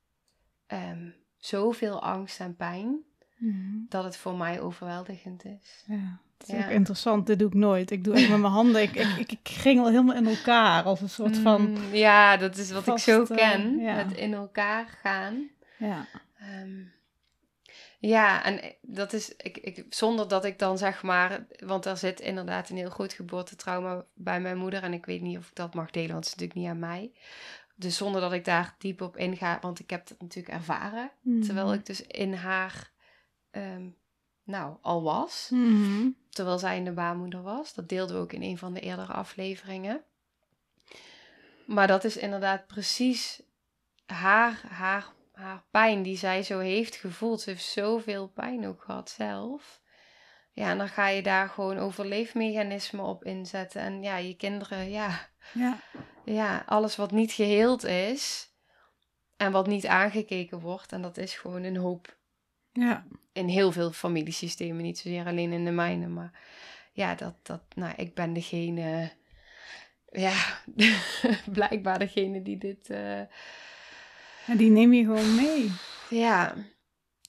um, 0.72 1.14
zoveel 1.36 2.02
angst 2.02 2.40
en 2.40 2.56
pijn 2.56 3.04
mhm. 3.36 3.76
dat 3.88 4.04
het 4.04 4.16
voor 4.16 4.34
mij 4.34 4.60
overweldigend 4.60 5.44
is. 5.44 5.84
Ja. 5.86 6.20
Dat 6.36 6.48
is 6.48 6.64
ook 6.64 6.70
interessant, 6.70 7.26
dit 7.26 7.38
doe 7.38 7.48
ik 7.48 7.54
nooit. 7.54 7.90
Ik 7.90 8.04
doe 8.04 8.14
echt 8.14 8.28
met 8.28 8.40
mijn 8.40 8.52
handen, 8.52 8.82
ik, 8.82 8.94
ik, 8.94 9.16
ik, 9.16 9.32
ik 9.32 9.78
al 9.78 9.86
helemaal 9.86 10.16
in 10.16 10.26
elkaar 10.26 10.82
als 10.82 11.00
een 11.00 11.10
soort 11.10 11.36
van... 11.36 11.70
Mm, 11.70 11.94
ja, 11.94 12.36
dat 12.36 12.56
is 12.56 12.70
wat 12.70 12.86
ik 12.86 12.98
zo 12.98 13.24
ken, 13.24 13.76
met 13.82 14.12
in 14.12 14.34
elkaar 14.34 14.86
gaan. 14.86 15.48
Ja. 15.78 16.06
Ehm, 16.38 16.82
ja, 17.98 18.44
en 18.44 18.75
dat 18.81 19.12
is, 19.12 19.37
ik, 19.37 19.56
ik, 19.56 19.87
zonder 19.88 20.28
dat 20.28 20.44
ik 20.44 20.58
dan 20.58 20.78
zeg 20.78 21.02
maar, 21.02 21.46
want 21.58 21.84
er 21.84 21.96
zit 21.96 22.20
inderdaad 22.20 22.69
een 22.69 22.76
heel 22.76 22.90
groot 22.90 23.12
geboortetrauma 23.12 24.04
bij 24.14 24.40
mijn 24.40 24.58
moeder 24.58 24.82
en 24.82 24.93
ik 24.93 25.06
weet 25.06 25.20
niet 25.20 25.38
of 25.38 25.48
ik 25.48 25.54
dat 25.54 25.75
mag 25.75 25.90
delen, 25.90 26.12
want 26.12 26.25
het 26.25 26.34
is 26.34 26.40
natuurlijk 26.40 26.60
niet 26.60 26.70
aan 26.70 26.90
mij. 26.90 27.12
Dus 27.75 27.96
zonder 27.96 28.20
dat 28.20 28.32
ik 28.32 28.44
daar 28.44 28.75
diep 28.78 29.00
op 29.00 29.16
inga, 29.16 29.58
want 29.60 29.78
ik 29.78 29.90
heb 29.90 30.08
het 30.08 30.20
natuurlijk 30.20 30.54
ervaren, 30.54 31.10
mm. 31.20 31.43
terwijl 31.43 31.72
ik 31.72 31.87
dus 31.87 32.02
in 32.02 32.32
haar 32.32 32.90
ehm, 33.50 33.88
nou, 34.46 34.76
al 34.81 35.02
was. 35.02 35.48
Mhm. 35.50 36.08
Terwijl 36.31 36.58
zij 36.58 36.76
in 36.76 36.84
de 36.84 36.93
baarmoeder 36.93 37.43
was. 37.43 37.75
Dat 37.75 37.88
deelden 37.88 38.16
we 38.16 38.22
ook 38.22 38.32
in 38.32 38.43
een 38.43 38.58
van 38.58 38.72
de 38.72 38.81
eerdere 38.81 39.12
afleveringen. 39.12 40.04
Maar 41.64 41.87
dat 41.87 42.04
is 42.04 42.16
inderdaad 42.16 42.66
precies 42.66 43.43
haar, 44.06 44.62
haar, 44.69 45.12
haar 45.36 45.64
pijn 45.70 46.02
die 46.02 46.16
zij 46.16 46.42
zo 46.42 46.58
heeft 46.58 46.96
gevoeld. 46.96 47.40
Ze 47.40 47.50
heeft 47.50 47.64
zoveel 47.64 48.28
pijn 48.28 48.66
ook 48.66 48.82
gehad 48.82 49.10
zelf. 49.10 49.81
Ja, 50.52 50.70
en 50.70 50.78
dan 50.78 50.88
ga 50.88 51.08
je 51.08 51.22
daar 51.22 51.48
gewoon 51.48 51.78
overleefmechanismen 51.78 53.05
op 53.05 53.24
inzetten. 53.24 53.81
En 53.81 54.02
ja, 54.02 54.16
je 54.16 54.36
kinderen, 54.36 54.90
ja. 54.90 55.28
Ja. 55.52 55.81
Ja, 56.24 56.62
alles 56.66 56.96
wat 56.96 57.10
niet 57.10 57.32
geheeld 57.32 57.84
is 57.84 58.50
en 59.36 59.52
wat 59.52 59.66
niet 59.66 59.86
aangekeken 59.86 60.60
wordt. 60.60 60.93
En 60.93 61.02
dat 61.02 61.16
is 61.16 61.34
gewoon 61.34 61.62
een 61.62 61.76
hoop 61.76 62.16
ja 62.72 63.06
in 63.36 63.48
heel 63.48 63.72
veel 63.72 63.93
familiesystemen, 63.93 64.82
niet 64.82 64.98
zozeer 64.98 65.26
alleen 65.26 65.52
in 65.52 65.64
de 65.64 65.70
mijne, 65.70 66.06
maar 66.06 66.31
ja, 66.93 67.14
dat, 67.14 67.34
dat, 67.43 67.62
nou, 67.74 67.94
ik 67.96 68.14
ben 68.14 68.32
degene, 68.32 69.10
ja, 70.10 70.60
blijkbaar 71.58 71.98
degene 71.98 72.43
die 72.43 72.58
dit. 72.58 72.90
Uh... 72.90 73.20
die 74.56 74.70
neem 74.70 74.93
je 74.93 75.05
gewoon 75.05 75.34
mee. 75.34 75.72
Ja. 76.10 76.55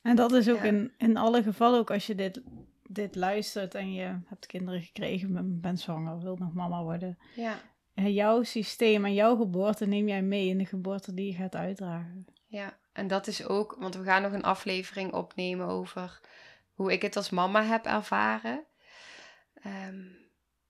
En 0.01 0.15
dat 0.15 0.31
is 0.31 0.50
ook 0.50 0.62
in, 0.62 0.93
in 0.97 1.17
alle 1.17 1.43
gevallen, 1.43 1.79
ook 1.79 1.91
als 1.91 2.07
je 2.07 2.15
dit, 2.15 2.41
dit 2.83 3.15
luistert 3.15 3.75
en 3.75 3.93
je 3.93 4.17
hebt 4.25 4.45
kinderen 4.45 4.81
gekregen, 4.81 5.62
bent 5.62 5.79
zwanger, 5.79 6.19
wilt 6.19 6.39
nog 6.39 6.53
mama 6.53 6.83
worden. 6.83 7.17
Ja. 7.36 7.59
En 7.93 8.13
jouw 8.13 8.43
systeem 8.43 9.05
en 9.05 9.13
jouw 9.13 9.36
geboorte 9.36 9.86
neem 9.86 10.07
jij 10.07 10.21
mee 10.21 10.47
in 10.47 10.57
de 10.57 10.65
geboorte 10.65 11.13
die 11.13 11.31
je 11.31 11.38
gaat 11.38 11.55
uitdragen. 11.55 12.25
Ja, 12.45 12.77
en 12.93 13.07
dat 13.07 13.27
is 13.27 13.45
ook, 13.45 13.75
want 13.79 13.95
we 13.95 14.03
gaan 14.03 14.21
nog 14.21 14.31
een 14.31 14.43
aflevering 14.43 15.13
opnemen 15.13 15.67
over 15.67 16.21
hoe 16.74 16.91
ik 16.91 17.01
het 17.01 17.15
als 17.15 17.29
mama 17.29 17.63
heb 17.63 17.86
ervaren. 17.86 18.65
Ehm, 19.53 20.03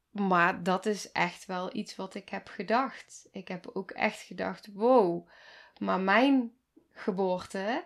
maar 0.09 0.63
dat 0.63 0.85
is 0.85 1.11
echt 1.11 1.45
wel 1.45 1.75
iets 1.75 1.95
wat 1.95 2.15
ik 2.15 2.29
heb 2.29 2.47
gedacht. 2.47 3.27
Ik 3.31 3.47
heb 3.47 3.69
ook 3.73 3.91
echt 3.91 4.21
gedacht: 4.21 4.69
wow, 4.73 5.29
maar 5.79 5.99
mijn 5.99 6.51
geboorte, 6.91 7.85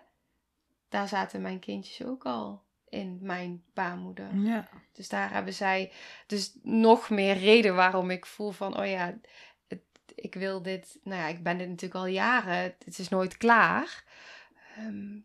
daar 0.88 1.08
zaten 1.08 1.42
mijn 1.42 1.58
kindjes 1.58 2.06
ook 2.06 2.24
al 2.24 2.62
in 2.88 3.18
mijn 3.20 3.64
baarmoeder. 3.74 4.34
Ja. 4.34 4.68
Dus 4.92 5.08
daar 5.08 5.32
hebben 5.32 5.54
zij 5.54 5.92
dus 6.26 6.54
nog 6.62 7.10
meer 7.10 7.36
reden 7.36 7.74
waarom 7.74 8.10
ik 8.10 8.26
voel 8.26 8.50
van: 8.50 8.78
oh 8.78 8.86
ja, 8.86 9.18
ik 10.14 10.34
wil 10.34 10.62
dit. 10.62 10.98
Nou 11.02 11.20
ja, 11.20 11.26
ik 11.26 11.42
ben 11.42 11.58
dit 11.58 11.68
natuurlijk 11.68 12.00
al 12.00 12.06
jaren. 12.06 12.74
Het 12.84 12.98
is 12.98 13.08
nooit 13.08 13.36
klaar. 13.36 14.04
Ehm, 14.76 15.18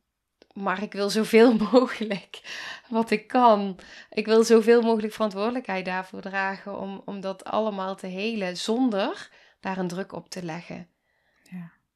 maar 0.54 0.84
ik 0.84 0.94
wil 0.94 1.10
zoveel 1.10 1.56
mogelijk 1.72 2.42
wat 2.90 3.12
ik 3.12 3.28
kan. 3.28 3.80
Ik 4.10 4.26
wil 4.26 4.44
zoveel 4.44 4.82
mogelijk 4.82 5.14
verantwoordelijkheid 5.14 5.86
daarvoor 5.86 6.22
dragen 6.22 6.80
om, 6.80 7.02
om 7.06 7.22
dat 7.22 7.44
allemaal 7.44 7.96
te 7.96 8.08
helen 8.08 8.58
zonder 8.58 9.30
daar 9.60 9.78
een 9.78 9.88
druk 9.88 10.12
op 10.12 10.30
te 10.30 10.44
leggen. 10.44 10.90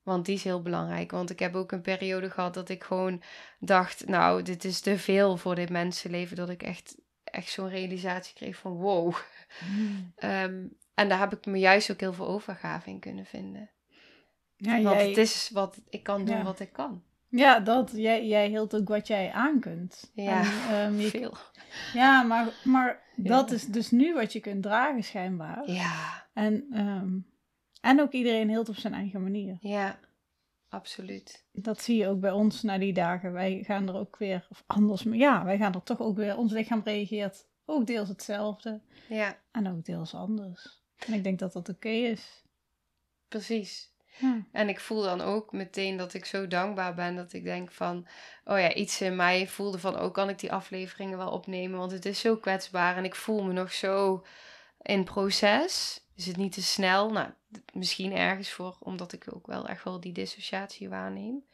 Want 0.03 0.25
die 0.25 0.35
is 0.35 0.43
heel 0.43 0.61
belangrijk. 0.61 1.11
Want 1.11 1.29
ik 1.29 1.39
heb 1.39 1.55
ook 1.55 1.71
een 1.71 1.81
periode 1.81 2.29
gehad 2.29 2.53
dat 2.53 2.69
ik 2.69 2.83
gewoon 2.83 3.21
dacht, 3.59 4.07
nou, 4.07 4.41
dit 4.41 4.63
is 4.63 4.79
te 4.79 4.97
veel 4.97 5.37
voor 5.37 5.55
dit 5.55 5.69
mensenleven. 5.69 6.35
Dat 6.35 6.49
ik 6.49 6.63
echt, 6.63 6.97
echt 7.23 7.49
zo'n 7.51 7.69
realisatie 7.69 8.35
kreeg 8.35 8.55
van 8.57 8.71
wow. 8.71 9.15
Hmm. 9.59 10.11
Ehm, 10.15 10.63
en 10.93 11.09
daar 11.09 11.19
heb 11.19 11.33
ik 11.33 11.45
me 11.45 11.57
juist 11.59 11.91
ook 11.91 11.99
heel 11.99 12.13
veel 12.13 12.27
overgave 12.27 12.89
in 12.89 12.99
kunnen 12.99 13.25
vinden. 13.25 13.69
Ja, 14.57 14.81
Want 14.81 14.95
jij, 14.99 15.07
het 15.07 15.17
is 15.17 15.49
wat 15.53 15.81
ik 15.89 16.03
kan 16.03 16.25
doen 16.25 16.37
Ja. 16.37 16.43
wat 16.43 16.59
ik 16.59 16.73
kan. 16.73 17.03
ja 17.29 17.59
dat. 17.59 17.91
Jij, 17.95 18.27
jij 18.27 18.47
hield 18.47 18.75
ook 18.75 18.87
wat 18.87 19.07
jij 19.07 19.31
aan 19.31 19.59
kunt. 19.59 20.11
Ja, 20.13 20.39
En, 20.41 20.47
ehm, 20.69 20.99
je- 20.99 21.09
Veel. 21.19 21.33
ja 21.93 22.21
maar, 22.23 22.47
maar 22.63 22.99
Ja. 23.15 23.29
dat 23.29 23.51
is 23.51 23.65
dus 23.65 23.91
nu 23.91 24.13
wat 24.13 24.33
je 24.33 24.39
kunt 24.39 24.63
dragen 24.63 25.03
schijnbaar. 25.03 25.71
Ja, 25.71 26.27
En, 26.33 26.65
ehm, 26.73 27.09
en 27.81 28.01
ook 28.01 28.11
iedereen 28.11 28.49
hield 28.49 28.69
op 28.69 28.75
zijn 28.75 28.93
eigen 28.93 29.23
manier. 29.23 29.57
ja, 29.59 29.99
absoluut. 30.69 31.45
Dat 31.51 31.81
zie 31.81 31.97
je 31.97 32.07
ook 32.07 32.19
bij 32.19 32.31
ons 32.31 32.61
na 32.61 32.77
die 32.77 32.93
dagen. 32.93 33.31
Wij 33.31 33.63
gaan 33.63 33.87
er 33.87 33.95
ook 33.95 34.17
weer, 34.17 34.47
of 34.49 34.63
anders, 34.67 35.03
maar 35.03 35.17
ja, 35.17 35.45
wij 35.45 35.57
gaan 35.57 35.73
er 35.73 35.83
toch 35.83 35.99
ook 35.99 36.15
weer, 36.15 36.37
ons 36.37 36.51
lichaam 36.51 36.81
reageert 36.83 37.49
ook 37.65 37.87
deels 37.87 38.09
hetzelfde 38.09 38.81
Ja, 39.07 39.37
en 39.51 39.67
ook 39.67 39.85
deels 39.85 40.13
anders. 40.13 40.81
En 41.07 41.13
ik 41.13 41.23
denk 41.23 41.39
dat 41.39 41.53
dat 41.53 41.69
oké 41.69 41.89
is. 41.89 42.43
precies. 43.27 43.89
Ja. 44.19 44.45
En 44.51 44.69
ik 44.69 44.79
voel 44.79 45.01
dan 45.01 45.21
ook 45.21 45.51
meteen 45.51 45.97
dat 45.97 46.13
ik 46.13 46.25
zo 46.25 46.47
dankbaar 46.47 46.93
ben 46.93 47.15
dat 47.15 47.33
ik 47.33 47.43
denk 47.43 47.71
van, 47.71 48.07
oh 48.43 48.59
ja, 48.59 48.73
iets 48.73 49.01
in 49.01 49.15
mij 49.15 49.47
voelde 49.47 49.79
van, 49.79 49.99
oh 49.99 50.13
kan 50.13 50.29
ik 50.29 50.39
die 50.39 50.51
afleveringen 50.51 51.17
wel 51.17 51.31
opnemen, 51.31 51.79
want 51.79 51.91
het 51.91 52.05
is 52.05 52.19
zo 52.19 52.37
kwetsbaar 52.37 52.97
en 52.97 53.03
ik 53.03 53.15
voel 53.15 53.43
me 53.43 53.53
nog 53.53 53.73
zo 53.73 54.25
in 54.81 55.03
proces. 55.03 56.05
Is 56.15 56.25
het 56.25 56.37
niet 56.37 56.53
te 56.53 56.63
snel? 56.63 57.11
Nou, 57.11 57.29
misschien 57.73 58.15
ergens 58.15 58.49
voor, 58.49 58.77
omdat 58.79 59.13
ik 59.13 59.33
ook 59.33 59.47
wel 59.47 59.67
echt 59.67 59.83
wel 59.83 59.99
die 59.99 60.13
dissociatie 60.13 60.89
waarneem. 60.89 61.45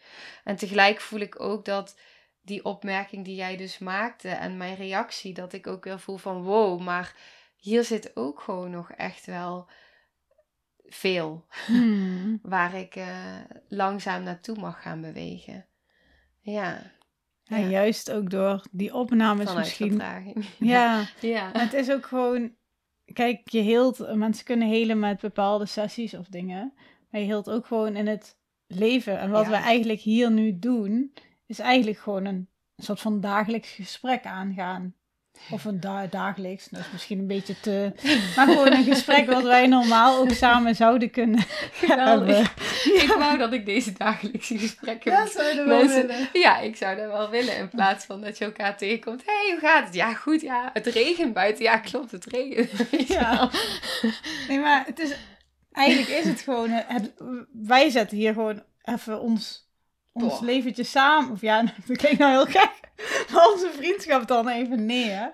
En 0.44 0.56
tegelijk 0.56 1.02
voel 1.02 1.20
ik 1.20 1.40
ook 1.40 1.66
dat 1.66 2.00
die 2.42 2.66
opmerking 2.66 3.26
die 3.26 3.36
jij 3.36 3.58
dus 3.58 3.78
maakte 3.78 4.30
en 4.30 4.58
mijn 4.58 4.76
reactie, 4.76 5.34
dat 5.34 5.54
ik 5.54 5.68
ook 5.68 5.84
weer 5.84 6.00
voel 6.00 6.18
van, 6.18 6.44
wow, 6.44 6.82
maar 6.82 7.16
hier 7.58 7.84
zit 7.84 8.16
ook 8.16 8.42
gewoon 8.42 8.72
nog 8.72 8.92
echt 8.92 9.26
wel 9.26 9.70
veel 10.86 11.46
Hmm. 11.66 12.40
waar 12.56 12.74
ik 12.74 12.96
eh, 12.96 13.36
langzaam 13.68 14.24
naartoe 14.24 14.60
mag 14.60 14.82
gaan 14.82 15.02
bewegen. 15.02 15.66
Ja, 16.42 16.92
Ja, 17.44 17.58
juist 17.58 18.12
ook 18.12 18.30
door 18.30 18.66
die 18.72 18.94
opnames 18.94 19.46
vanuit 19.46 19.66
misschien. 19.66 20.02
Ja, 20.60 21.06
ja. 21.20 21.50
het 21.54 21.74
is 21.74 21.92
ook 21.92 22.06
gewoon. 22.06 22.56
Kijk, 23.14 23.50
je 23.50 23.60
heelt. 23.60 24.16
Mensen 24.16 24.46
kunnen 24.46 24.68
helen 24.68 25.00
met 25.00 25.20
bepaalde 25.20 25.66
sessies 25.66 26.14
of 26.14 26.28
dingen. 26.28 26.74
Maar 27.10 27.22
je 27.22 27.28
heelt 27.28 27.50
ook 27.50 27.66
gewoon 27.66 27.96
in 27.96 28.08
het 28.08 28.38
leven. 28.68 29.20
En 29.20 29.30
wat 29.32 29.44
Ja. 29.44 29.50
we 29.50 29.56
eigenlijk 29.56 30.00
hier 30.00 30.32
nu 30.32 30.60
doen, 30.60 31.14
is 31.46 31.60
eigenlijk 31.60 31.98
gewoon 32.00 32.26
een 32.26 32.48
soort 32.78 33.00
van 33.00 33.22
dagelijks 33.22 33.70
gesprek 33.72 34.26
aangaan. 34.26 34.96
Of 35.52 35.66
een 35.66 35.80
da- 35.80 36.08
dagelijks, 36.10 36.68
dat 36.70 36.80
is 36.80 36.92
misschien 36.92 37.20
een 37.20 37.28
beetje 37.28 37.60
te. 37.60 37.92
Maar 38.36 38.48
gewoon 38.48 38.72
een 38.74 38.84
gesprek 38.84 39.32
wat 39.32 39.44
wij 39.44 39.68
normaal 39.68 40.18
ook 40.20 40.32
samen 40.32 40.76
zouden 40.76 41.10
kunnen 41.10 41.40
Geweldig. 41.84 42.54
Ik 43.04 43.14
wou 43.18 43.38
dat 43.38 43.54
ik 43.54 43.66
deze 43.66 43.92
dagelijkse 43.94 44.58
gesprekken 44.58 45.12
Ja, 45.12 45.20
mensen- 45.20 46.08
willen. 46.08 46.30
Ja, 46.34 46.60
ik 46.60 46.76
zou 46.76 46.96
dat 46.96 47.08
wel 47.12 47.30
willen. 47.30 47.58
In 47.58 47.70
plaats 47.70 48.06
van 48.06 48.22
dat 48.22 48.38
je 48.38 48.46
elkaar 48.46 48.78
tegenkomt. 48.78 49.24
Hé, 49.26 49.34
hey, 49.34 49.52
hoe 49.52 49.70
gaat 49.70 49.86
het? 49.86 49.94
Ja, 49.94 50.14
goed. 50.14 50.42
Ja, 50.42 50.70
het 50.74 50.86
regent 50.86 51.34
buiten. 51.34 51.64
Ja, 51.64 51.78
klopt, 51.78 52.12
het 52.12 52.26
regent. 52.26 52.70
Ja. 53.08 53.50
Nee, 54.48 54.60
maar 54.60 54.84
het 54.86 55.00
is. 55.00 55.12
Eigenlijk 55.72 56.10
is 56.10 56.26
het 56.26 56.42
gewoon. 56.42 56.70
Het, 56.70 57.12
wij 57.52 57.90
zetten 57.90 58.18
hier 58.18 58.34
gewoon 58.34 58.64
even 58.84 59.22
ons, 59.22 59.67
ons 60.24 60.40
leventje 60.40 60.84
samen. 60.84 61.32
Of 61.32 61.42
ja, 61.42 61.62
dat 61.88 61.98
klinkt 61.98 62.20
nou 62.20 62.32
heel 62.32 62.62
gek. 62.62 62.72
Maar 63.34 63.52
onze 63.52 63.72
vriendschap 63.76 64.28
dan 64.28 64.48
even 64.48 64.86
neer. 64.86 65.34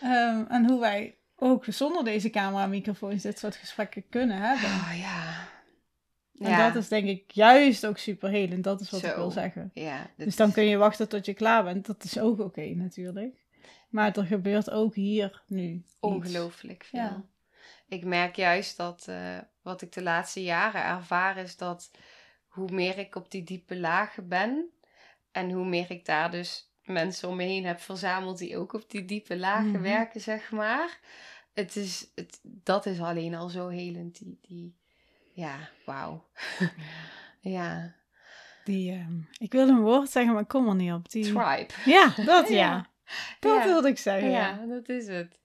Ehm, 0.00 0.44
en 0.48 0.66
hoe 0.68 0.80
wij 0.80 1.14
ook 1.36 1.64
zonder 1.68 2.04
deze 2.04 2.30
camera-microfoons 2.30 3.22
dit 3.22 3.38
soort 3.38 3.56
gesprekken 3.56 4.04
kunnen 4.10 4.36
hebben. 4.36 4.68
Oh 4.70 4.98
ja. 5.00 5.48
En 6.38 6.58
dat 6.72 6.82
is 6.82 6.88
denk 6.88 7.06
ik 7.08 7.30
juist 7.30 7.86
ook 7.86 7.98
super 7.98 8.28
helend. 8.30 8.64
Dat 8.64 8.80
is 8.80 8.90
wat 8.90 9.02
ik 9.02 9.14
wil 9.14 9.30
zeggen. 9.30 9.70
Ja, 9.74 10.06
Dus 10.16 10.36
dan 10.36 10.48
is- 10.48 10.54
kun 10.54 10.64
je 10.64 10.76
wachten 10.76 11.08
tot 11.08 11.26
je 11.26 11.34
klaar 11.34 11.64
bent. 11.64 11.86
Dat 11.86 12.04
is 12.04 12.18
ook 12.18 12.40
oké 12.40 12.60
natuurlijk. 12.74 13.34
Maar 13.88 14.16
er 14.16 14.24
gebeurt 14.24 14.70
ook 14.70 14.94
hier 14.94 15.42
nu 15.46 15.84
ongelooflijk 16.00 16.84
veel. 16.84 17.00
Ja. 17.00 17.22
Ik 17.88 18.04
merk 18.04 18.36
juist 18.36 18.76
dat 18.76 19.04
eh, 19.08 19.38
wat 19.62 19.82
ik 19.82 19.92
de 19.92 20.02
laatste 20.02 20.42
jaren 20.42 20.84
ervaar 20.84 21.36
is 21.36 21.56
dat 21.56 21.90
hoe 22.50 22.70
meer 22.70 22.98
ik 22.98 23.14
op 23.14 23.30
die 23.30 23.44
diepe 23.44 23.76
lagen 23.76 24.28
ben 24.28 24.70
en 25.32 25.50
hoe 25.50 25.64
meer 25.66 25.90
ik 25.90 26.04
daar 26.04 26.30
dus 26.30 26.70
mensen 26.84 27.28
om 27.28 27.36
me 27.36 27.42
heen 27.44 27.64
heb 27.64 27.80
verzameld 27.80 28.38
die 28.38 28.56
ook 28.58 28.72
op 28.72 28.90
die 28.90 29.04
diepe 29.04 29.36
lagen 29.36 29.70
Mhm. 29.70 29.82
werken, 29.82 30.20
zeg 30.20 30.50
maar. 30.50 30.98
Het 31.54 31.76
is, 31.76 32.10
het, 32.14 32.40
dat 32.42 32.86
is 32.86 33.00
alleen 33.00 33.34
al 33.34 33.48
zo 33.48 33.68
helend. 33.68 34.18
Die, 34.18 34.38
die, 34.42 34.74
ja, 35.32 35.56
wauw. 35.84 36.24
ja, 37.40 37.94
Die, 38.64 38.92
ehm, 38.92 39.18
ik 39.38 39.52
wilde 39.52 39.72
een 39.72 39.80
woord 39.80 40.10
zeggen, 40.10 40.32
maar 40.32 40.42
ik 40.42 40.48
kom 40.48 40.68
er 40.68 40.74
niet 40.74 40.92
op. 40.92 41.10
Die... 41.10 41.24
tribe. 41.24 41.66
Ja, 41.96 42.12
dat 42.24 42.48
ja. 42.52 42.54
Ja. 42.54 42.86
Dat 43.40 43.56
Ja. 43.58 43.64
wilde 43.64 43.88
ik 43.88 43.98
zeggen. 43.98 44.30
Ja. 44.30 44.48
Ja, 44.48 44.66
dat 44.66 44.88
is 44.88 45.06
het. 45.06 45.38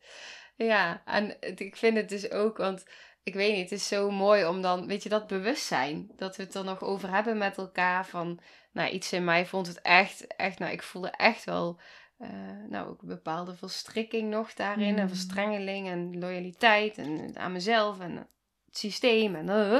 Ja, 0.55 1.01
en 1.05 1.37
ik 1.57 1.75
vind 1.75 1.97
het 1.97 2.09
dus 2.09 2.31
ook, 2.31 2.57
want 2.57 2.85
ik 3.25 3.33
weet 3.33 3.53
niet, 3.53 3.69
het 3.69 3.79
is 3.79 3.87
zo 3.87 4.11
mooi 4.11 4.45
om 4.45 4.61
dan, 4.61 4.87
weet 4.87 5.03
je, 5.03 5.09
dat 5.09 5.27
bewustzijn, 5.27 6.11
dat 6.15 6.35
we 6.35 6.43
het 6.43 6.55
er 6.55 6.63
nog 6.63 6.81
over 6.83 7.09
hebben 7.13 7.37
met 7.37 7.57
elkaar 7.57 8.05
van, 8.05 8.39
nou, 8.71 8.89
iets 8.89 9.13
in 9.13 9.23
mij 9.23 9.45
vond 9.45 9.67
het 9.67 9.81
echt, 9.81 10.27
echt, 10.27 10.59
nou, 10.59 10.71
ik 10.71 10.83
voelde 10.83 11.09
echt 11.09 11.43
wel, 11.43 11.79
eh, 12.17 12.29
nou, 12.69 12.89
ook 12.89 13.01
een 13.01 13.07
bepaalde 13.07 13.55
verstrikking 13.55 14.29
nog 14.29 14.53
daarin, 14.53 14.95
en 14.97 15.01
Mm. 15.03 15.07
verstrengeling 15.09 15.87
en 15.87 16.19
loyaliteit 16.19 16.97
en 16.97 17.31
aan 17.37 17.51
mezelf 17.51 17.99
en 17.99 18.15
het 18.15 18.27
systeem 18.71 19.35
en 19.35 19.49
eh, 19.49 19.79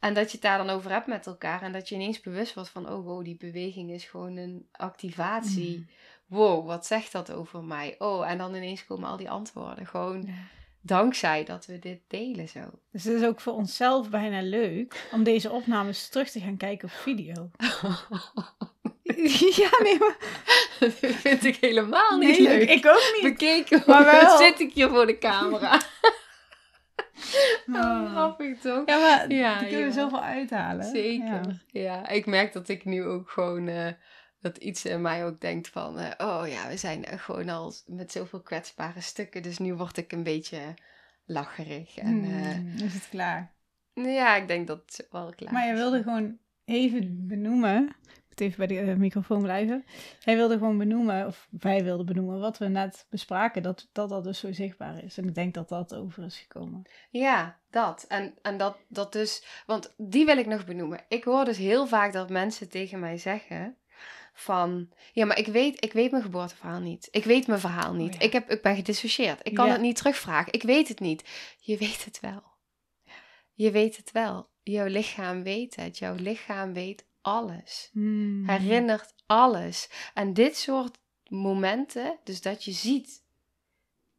en 0.00 0.14
dat 0.14 0.26
je 0.26 0.32
het 0.32 0.42
daar 0.42 0.58
dan 0.58 0.70
over 0.70 0.90
hebt 0.90 1.06
met 1.06 1.26
elkaar 1.26 1.62
en 1.62 1.72
dat 1.72 1.88
je 1.88 1.94
ineens 1.94 2.20
bewust 2.20 2.54
wordt 2.54 2.70
van, 2.70 2.88
oh 2.90 3.04
wow, 3.04 3.24
die 3.24 3.36
beweging 3.36 3.90
is 3.90 4.04
gewoon 4.04 4.36
een 4.36 4.68
activatie 4.72 5.76
Mm. 5.78 5.88
wow, 6.26 6.66
wat 6.66 6.86
zegt 6.86 7.12
dat 7.12 7.32
over 7.32 7.62
mij? 7.64 7.94
Oh, 7.98 8.30
en 8.30 8.38
dan 8.38 8.54
ineens 8.54 8.86
komen 8.86 9.08
al 9.08 9.16
die 9.16 9.30
antwoorden. 9.30 9.86
Gewoon 9.86 10.22
Ja. 10.26 10.32
Dankzij 10.82 11.44
dat 11.44 11.66
we 11.66 11.78
dit 11.78 12.00
delen 12.08 12.48
zo. 12.48 12.60
Dus 12.92 13.04
het 13.04 13.14
is 13.20 13.26
ook 13.26 13.40
voor 13.40 13.52
onszelf 13.52 14.10
bijna 14.10 14.42
leuk 14.42 15.08
om 15.12 15.22
deze 15.22 15.50
opnames 15.50 16.08
terug 16.08 16.30
te 16.30 16.40
gaan 16.40 16.56
kijken 16.56 16.88
op 16.88 16.94
video. 16.94 17.50
ja, 19.62 19.70
nee, 19.82 19.98
maar... 19.98 20.16
dat 20.80 20.92
vind 20.92 21.44
ik 21.44 21.56
helemaal 21.60 22.18
niet 22.18 22.38
Nee, 22.38 22.58
leuk. 22.58 22.68
ik 22.70 22.86
ook 22.86 23.12
niet. 23.20 23.32
Bekeken, 23.32 23.82
Maar 23.86 24.04
wel. 24.22 24.38
zit 24.38 24.60
ik 24.60 24.72
hier 24.72 24.88
voor 24.88 25.06
de 25.06 25.18
camera. 25.18 25.80
Ah. 27.72 28.10
Grappig 28.10 28.58
toch? 28.58 28.82
Ja, 28.86 28.98
maar 28.98 29.32
Ja, 29.32 29.50
daar 29.54 29.58
kunnen 29.68 29.80
we 29.80 29.86
ja. 29.86 29.92
zoveel 30.00 30.22
uithalen. 30.22 30.84
Zeker. 30.84 31.40
Ja. 31.66 31.80
Ja. 31.80 32.08
ik 32.08 32.26
merk 32.26 32.52
dat 32.52 32.68
ik 32.68 32.84
nu 32.84 33.04
ook 33.04 33.30
gewoon... 33.30 33.68
eh, 33.68 33.86
dat 34.40 34.56
iets 34.56 34.84
in 34.84 35.00
mij 35.00 35.26
ook 35.26 35.40
denkt 35.40 35.68
van... 35.68 35.98
eh, 35.98 36.28
oh 36.28 36.48
ja, 36.48 36.68
we 36.68 36.76
zijn 36.76 37.04
er 37.04 37.18
gewoon 37.18 37.48
al 37.48 37.72
met 37.86 38.12
zoveel 38.12 38.40
kwetsbare 38.40 39.00
stukken. 39.00 39.42
Dus 39.42 39.58
nu 39.58 39.74
word 39.74 39.96
ik 39.96 40.12
een 40.12 40.22
beetje 40.22 40.74
lacherig. 41.24 41.98
En 41.98 42.24
eh, 42.24 42.54
Hmm, 42.54 42.74
is 42.76 42.94
het 42.94 43.08
klaar? 43.08 43.52
ja, 43.94 44.36
ik 44.36 44.48
denk 44.48 44.66
dat 44.66 44.82
het 44.86 45.06
wel 45.10 45.32
klaar 45.36 45.52
Maar 45.52 45.66
je 45.66 45.74
wilde 45.74 46.02
gewoon 46.02 46.38
even 46.64 47.26
benoemen. 47.26 47.96
Ik 48.06 48.24
moet 48.28 48.40
even 48.40 48.66
bij 48.66 48.66
de 48.66 48.90
eh, 48.90 48.96
microfoon 48.96 49.42
blijven. 49.42 49.84
Hij 50.22 50.36
wilde 50.36 50.58
gewoon 50.58 50.78
benoemen, 50.78 51.26
of 51.26 51.48
wij 51.60 51.84
wilden 51.84 52.06
benoemen, 52.06 52.40
wat 52.40 52.58
we 52.58 52.68
net 52.68 53.06
bespraken. 53.10 53.62
Dat 53.62 53.88
dat, 53.92 54.08
dat 54.08 54.24
dus 54.24 54.38
zo 54.38 54.52
zichtbaar 54.52 55.04
is. 55.04 55.18
En 55.18 55.28
ik 55.28 55.34
denk 55.34 55.54
dat 55.54 55.68
dat 55.68 55.94
over 55.94 56.24
is 56.24 56.38
gekomen. 56.38 56.82
Ja, 57.10 57.58
dat. 57.70 58.04
En, 58.08 58.34
en 58.42 58.56
dat, 58.56 58.76
dat 58.88 59.12
dus, 59.12 59.62
want 59.66 59.94
die 59.96 60.24
wil 60.24 60.38
ik 60.38 60.46
nog 60.46 60.64
benoemen. 60.64 61.04
Ik 61.08 61.24
hoor 61.24 61.44
dus 61.44 61.58
heel 61.58 61.86
vaak 61.86 62.12
dat 62.12 62.30
mensen 62.30 62.68
tegen 62.68 63.00
mij 63.00 63.16
zeggen 63.16 63.76
van, 64.32 64.92
ja, 65.12 65.24
maar 65.24 65.38
ik 65.38 65.46
weet, 65.46 65.84
ik 65.84 65.92
weet 65.92 66.10
mijn 66.10 66.22
geboorteverhaal 66.22 66.80
niet. 66.80 67.08
Ik 67.10 67.24
weet 67.24 67.46
mijn 67.46 67.60
verhaal 67.60 67.92
niet. 67.94 68.14
Oh 68.14 68.20
ja. 68.20 68.26
ik, 68.26 68.32
heb, 68.32 68.50
ik 68.50 68.62
ben 68.62 68.76
gedissocieerd. 68.76 69.40
Ik 69.42 69.54
kan 69.54 69.66
Ja. 69.66 69.72
het 69.72 69.80
niet 69.80 69.96
terugvragen. 69.96 70.52
Ik 70.52 70.62
weet 70.62 70.88
het 70.88 71.00
niet. 71.00 71.24
Je 71.58 71.76
weet 71.76 72.04
het 72.04 72.20
wel. 72.20 72.42
Je 73.54 73.70
weet 73.70 73.96
het 73.96 74.10
wel. 74.12 74.48
Jouw 74.62 74.86
lichaam 74.86 75.42
weet 75.42 75.76
het. 75.76 75.98
Jouw 75.98 76.14
lichaam 76.14 76.72
weet 76.72 77.06
alles. 77.20 77.88
Hmm. 77.92 78.48
Herinnert 78.48 79.14
alles. 79.26 79.88
En 80.14 80.34
dit 80.34 80.56
soort 80.56 80.98
momenten, 81.28 82.18
dus 82.24 82.40
dat 82.40 82.64
je 82.64 82.72
ziet, 82.72 83.19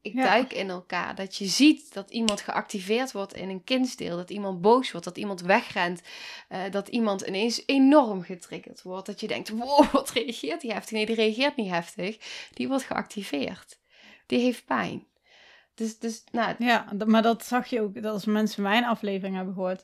ik 0.02 0.14
Ja. 0.14 0.24
duik 0.24 0.54
in 0.54 0.70
elkaar, 0.70 1.16
dat 1.16 1.36
je 1.36 1.46
ziet 1.46 1.94
dat 1.94 2.12
iemand 2.12 2.42
geactiveerd 2.42 3.12
wordt 3.12 3.34
in 3.34 3.50
een 3.50 3.64
kindsdeel, 3.64 4.16
dat 4.18 4.30
iemand 4.30 4.62
boos 4.62 4.92
wordt, 4.92 5.06
dat 5.06 5.18
iemand 5.18 5.42
wegrent, 5.42 6.02
eh, 6.48 6.60
dat 6.72 6.88
iemand 6.88 7.22
ineens 7.22 7.64
enorm 7.66 8.22
getriggerd 8.22 8.82
wordt, 8.82 9.06
dat 9.06 9.20
je 9.20 9.28
denkt, 9.28 9.50
wow, 9.50 9.92
wat 9.92 10.10
reageert 10.12 10.62
die 10.62 10.72
heftig? 10.72 10.92
Nee, 10.92 11.06
die 11.06 11.16
reageert 11.16 11.56
niet 11.56 11.70
heftig, 11.70 12.18
die 12.54 12.68
wordt 12.68 12.84
geactiveerd. 12.84 13.80
Die 14.26 14.40
heeft 14.40 14.66
pijn. 14.66 15.08
Dus, 15.76 16.00
dus 16.00 16.24
nou, 16.32 16.56
Ja, 16.60 16.88
maar 17.06 17.22
dat 17.22 17.46
zag 17.46 17.68
je 17.68 17.82
ook, 17.82 17.94
dat 18.02 18.14
als 18.14 18.26
mensen 18.26 18.64
mijn 18.64 18.84
aflevering 18.86 19.36
hebben 19.36 19.54
gehoord, 19.54 19.84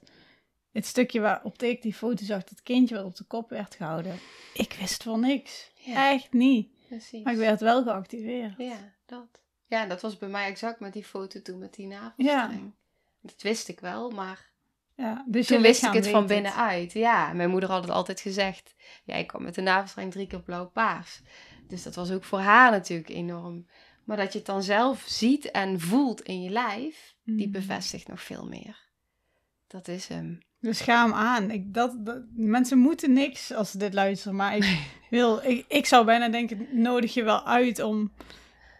het 0.72 0.86
stukje 0.86 1.20
waarop 1.20 1.62
ik 1.62 1.82
die 1.82 1.94
foto 1.94 2.26
zag, 2.26 2.44
dat 2.44 2.62
kindje 2.62 2.96
wat 2.96 3.06
op 3.06 3.16
de 3.16 3.24
kop 3.24 3.50
werd 3.50 3.76
gehouden. 3.76 4.20
Ik 4.54 4.74
wist 4.80 5.04
van 5.04 5.20
niks. 5.20 5.72
Ja. 5.76 6.12
Echt 6.14 6.34
niet. 6.34 6.70
Precies. 6.88 7.24
Maar 7.24 7.34
ik 7.34 7.40
werd 7.40 7.60
wel 7.60 7.84
geactiveerd. 7.84 8.54
Ja, 8.58 8.94
dat. 9.06 9.28
Ja, 9.68 9.86
dat 9.86 10.02
was 10.02 10.18
bij 10.18 10.30
mij 10.30 10.48
exact 10.48 10.80
met 10.80 10.94
die 10.94 11.04
foto 11.04 11.42
toen 11.42 11.58
met 11.60 11.74
die 11.74 11.88
navelstreng. 11.88 12.74
Dat 13.22 13.42
wist 13.42 13.68
ik 13.68 13.80
wel, 13.80 14.10
maar 14.10 14.50
Ja, 14.96 15.26
dus 15.28 15.48
toen 15.48 15.58
je 15.58 15.64
wist 15.64 15.84
ik 15.84 15.94
het 15.94 16.08
van 16.08 16.20
het. 16.20 16.28
binnenuit. 16.28 16.94
Ja, 16.94 17.34
mijn 17.34 17.50
moeder 17.50 17.70
had 17.70 17.82
het 17.82 17.92
altijd 17.92 18.20
gezegd. 18.20 18.76
Ja, 19.04 19.16
ik 19.16 19.28
kwam 19.28 19.44
met 19.44 19.56
de 19.56 19.62
navelstreng 19.62 20.12
drie 20.12 20.28
keer 20.28 20.42
blauw-paars. 20.42 21.22
Dus 21.68 21.84
dat 21.84 21.96
was 21.96 22.12
ook 22.12 22.24
voor 22.24 22.40
haar 22.40 22.72
natuurlijk 22.72 23.10
enorm. 23.10 23.68
Maar 24.04 24.18
dat 24.18 24.32
je 24.32 24.38
het 24.38 24.48
dan 24.48 24.64
zelf 24.64 25.04
ziet 25.08 25.52
en 25.52 25.80
voelt 25.80 26.22
in 26.22 26.42
je 26.44 26.50
lijf, 26.50 27.16
die 27.24 27.46
Mm. 27.46 27.52
bevestigt 27.52 28.08
nog 28.08 28.22
veel 28.22 28.46
meer. 28.48 28.78
Dat 29.68 29.88
is 29.88 30.08
hem. 30.08 30.38
Dus 30.60 30.82
ga 30.82 31.04
hem 31.04 31.14
aan. 31.14 31.52
Ik, 31.52 31.74
dat, 31.74 32.06
dat- 32.06 32.24
mensen 32.36 32.78
moeten 32.78 33.14
niks 33.14 33.54
als 33.54 33.72
ze 33.72 33.78
dit 33.78 33.94
luisteren. 33.94 34.36
Maar 34.36 34.56
ik, 34.56 34.80
wil, 35.10 35.40
ik, 35.44 35.66
ik 35.68 35.86
zou 35.86 36.06
bijna 36.06 36.30
denken, 36.30 36.68
nodig 36.82 37.14
je 37.14 37.24
wel 37.24 37.46
uit 37.46 37.80
om, 37.80 38.12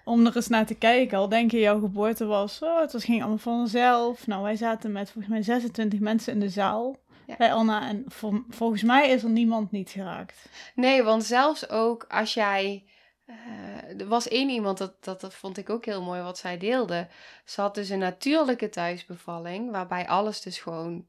om 0.08 0.26
er 0.26 0.36
eens 0.36 0.48
naar 0.48 0.66
te 0.66 0.74
kijken. 0.76 1.18
Al 1.18 1.30
denk 1.30 1.52
je, 1.52 1.60
jouw 1.60 1.80
geboorte 1.80 2.26
was, 2.26 2.62
oh, 2.62 2.80
het 2.80 2.92
was, 2.92 3.04
ging 3.04 3.20
allemaal 3.20 3.38
vanzelf. 3.38 4.28
Nou, 4.28 4.44
wij 4.44 4.56
zaten 4.56 4.92
met 4.92 5.10
volgens 5.12 5.34
mij 5.34 5.42
26 5.44 6.00
mensen 6.00 6.34
in 6.34 6.40
de 6.40 6.50
zaal 6.50 6.96
Ja. 7.26 7.36
bij 7.38 7.54
Anna. 7.54 7.88
En 7.88 8.04
vol- 8.08 8.44
volgens 8.50 8.84
mij 8.84 9.10
is 9.10 9.24
er 9.24 9.30
niemand 9.30 9.72
niet 9.72 9.90
geraakt. 9.90 10.50
Nee, 10.76 11.04
want 11.04 11.24
zelfs 11.24 11.70
ook 11.70 12.06
als 12.10 12.34
jij. 12.34 12.84
eh, 13.26 14.00
er 14.02 14.08
was 14.08 14.28
één 14.28 14.50
iemand, 14.50 14.78
dat, 14.78 15.04
dat, 15.04 15.22
dat 15.22 15.34
vond 15.34 15.58
ik 15.58 15.70
ook 15.70 15.86
heel 15.86 16.02
mooi 16.04 16.22
wat 16.22 16.38
zij 16.38 16.58
deelde. 16.58 17.08
Ze 17.46 17.62
had 17.62 17.76
dus 17.76 17.90
een 17.90 18.00
natuurlijke 18.00 18.70
thuisbevalling, 18.70 19.72
waarbij 19.72 20.08
alles 20.08 20.42
dus 20.42 20.60
gewoon, 20.60 21.06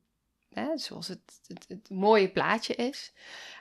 hè, 0.54 0.66
zoals 0.78 1.08
het, 1.08 1.40
het, 1.46 1.64
het 1.68 1.90
mooie 1.90 2.28
plaatje 2.28 2.74
is. 2.74 3.12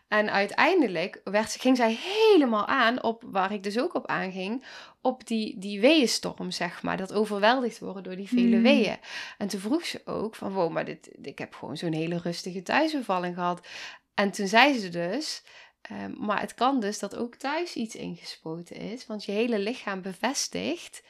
En 0.08 0.32
uiteindelijk 0.32 1.22
werd, 1.24 1.56
ging 1.60 1.78
zij 1.78 1.98
helemaal 2.02 2.66
aan 2.66 3.04
op, 3.04 3.24
waar 3.26 3.52
ik 3.52 3.64
dus 3.64 3.80
ook 3.80 3.94
op 3.96 4.08
aanging, 4.08 4.64
op 5.08 5.28
die, 5.28 5.60
die 5.60 5.80
weeënstorm, 5.82 6.52
zeg 6.52 6.84
maar. 6.84 6.98
Dat 6.98 7.14
overweldigd 7.14 7.80
worden 7.80 8.04
door 8.04 8.16
die 8.16 8.28
vele 8.28 8.54
Hmm. 8.56 8.62
weeën. 8.64 8.98
En 9.38 9.48
toen 9.48 9.60
vroeg 9.60 9.86
ze 9.86 10.02
ook 10.06 10.36
van, 10.36 10.54
wow, 10.54 10.72
maar 10.72 10.86
dit, 10.86 11.10
ik 11.22 11.38
heb 11.40 11.54
gewoon 11.54 11.78
zo'n 11.78 11.94
hele 11.94 12.18
rustige 12.24 12.62
thuisbevalling 12.64 13.36
gehad. 13.36 13.68
En 14.14 14.32
toen 14.32 14.48
zei 14.48 14.80
ze 14.80 14.90
dus, 14.90 15.44
ehm, 15.82 16.12
maar 16.26 16.40
het 16.42 16.54
kan 16.54 16.80
dus 16.80 17.00
dat 17.00 17.16
ook 17.16 17.36
thuis 17.36 17.74
iets 17.76 17.96
ingespoten 17.96 18.76
is, 18.76 19.06
want 19.06 19.26
je 19.26 19.32
hele 19.32 19.60
lichaam 19.60 20.02
bevestigt 20.02 21.04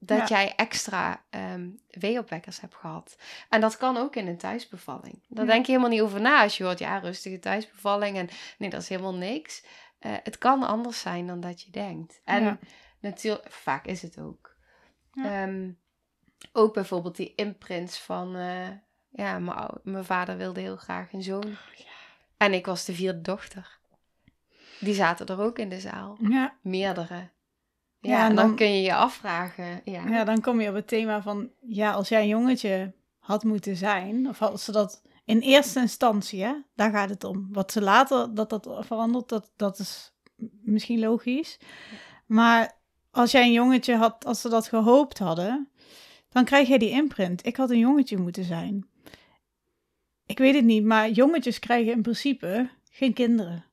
dat 0.00 0.28
Ja. 0.28 0.36
jij 0.36 0.52
extra 0.56 1.24
ehm 1.30 1.68
weeopwekkers 1.90 2.60
hebt 2.60 2.74
gehad. 2.74 3.16
En 3.48 3.60
dat 3.60 3.76
kan 3.76 3.96
ook 3.96 4.16
in 4.16 4.26
een 4.26 4.38
thuisbevalling. 4.38 5.22
Daar 5.28 5.44
Ja. 5.46 5.52
denk 5.52 5.66
je 5.66 5.72
helemaal 5.72 5.92
niet 5.92 6.00
over 6.00 6.20
na 6.20 6.42
als 6.42 6.56
je 6.56 6.64
hoort, 6.64 6.78
ja, 6.78 6.98
rustige 6.98 7.38
thuisbevalling 7.38 8.16
en 8.16 8.28
nee, 8.58 8.70
dat 8.70 8.82
is 8.82 8.88
helemaal 8.88 9.14
niks. 9.14 9.64
Eh, 9.98 10.12
het 10.22 10.38
kan 10.38 10.62
anders 10.62 11.00
zijn 11.00 11.26
dan 11.26 11.40
dat 11.40 11.62
je 11.62 11.70
denkt. 11.70 12.20
En 12.24 12.42
Ja. 12.44 12.58
Natuurlijk, 13.00 13.52
vaak 13.52 13.86
is 13.86 14.02
het 14.02 14.18
ook. 14.18 14.56
Ja. 15.12 15.42
Ehm, 15.42 15.70
ook 16.52 16.74
bijvoorbeeld 16.74 17.16
die 17.16 17.32
imprints 17.34 17.98
van, 18.00 18.36
eh, 18.36 18.68
ja, 19.08 19.38
mijn 19.82 20.04
vader 20.04 20.36
wilde 20.36 20.60
heel 20.60 20.76
graag 20.76 21.12
een 21.12 21.22
zoon. 21.22 21.56
En 22.36 22.52
ik 22.52 22.66
was 22.66 22.84
de 22.84 22.94
vierde 22.94 23.20
dochter. 23.20 23.78
Die 24.80 24.94
zaten 24.94 25.26
er 25.26 25.40
ook 25.40 25.58
in 25.58 25.68
de 25.68 25.80
zaal. 25.80 26.16
Ja, 26.20 26.56
Meerdere. 26.62 27.14
Ja, 28.00 28.10
Ja, 28.10 28.28
en 28.28 28.34
dan, 28.34 28.46
dan- 28.46 28.56
kun 28.56 28.74
je 28.74 28.82
je 28.82 28.94
afvragen. 28.94 29.80
Ja, 29.84 30.06
ja, 30.08 30.24
dan 30.24 30.40
kom 30.40 30.60
je 30.60 30.68
op 30.68 30.74
het 30.74 30.86
thema 30.88 31.22
van, 31.22 31.50
ja, 31.60 31.92
als 31.92 32.08
jij 32.08 32.20
een 32.20 32.28
jongetje 32.28 32.92
had 33.18 33.44
moeten 33.44 33.76
zijn, 33.76 34.28
of 34.28 34.38
had 34.38 34.60
ze 34.60 34.72
dat 34.72 35.02
in 35.24 35.40
eerste 35.40 35.80
instantie, 35.80 36.42
hè, 36.44 36.54
daar 36.74 36.90
gaat 36.90 37.08
het 37.10 37.24
om. 37.24 37.48
Wat 37.52 37.72
ze 37.72 37.80
later, 37.82 38.34
dat 38.34 38.50
dat 38.50 38.68
verandert, 38.86 39.28
dat, 39.28 39.50
dat 39.56 39.78
is 39.78 40.12
misschien 40.62 40.98
logisch. 41.00 41.58
Maar 42.26 42.77
als 43.18 43.30
jij 43.30 43.42
een 43.42 43.52
jongetje 43.52 43.96
had, 43.96 44.24
als 44.24 44.40
ze 44.40 44.48
dat 44.48 44.68
gehoopt 44.68 45.18
hadden, 45.18 45.68
dan 46.28 46.44
krijg 46.44 46.68
jij 46.68 46.78
die 46.78 46.90
imprint. 46.90 47.46
Ik 47.46 47.56
had 47.56 47.70
een 47.70 47.78
jongetje 47.78 48.16
moeten 48.18 48.44
zijn. 48.44 48.86
Ik 50.26 50.38
weet 50.38 50.54
het 50.54 50.64
niet, 50.64 50.84
maar 50.84 51.10
jongetjes 51.10 51.58
krijgen 51.58 51.92
in 51.92 52.02
principe 52.02 52.68
geen 52.90 53.12
kinderen. 53.12 53.64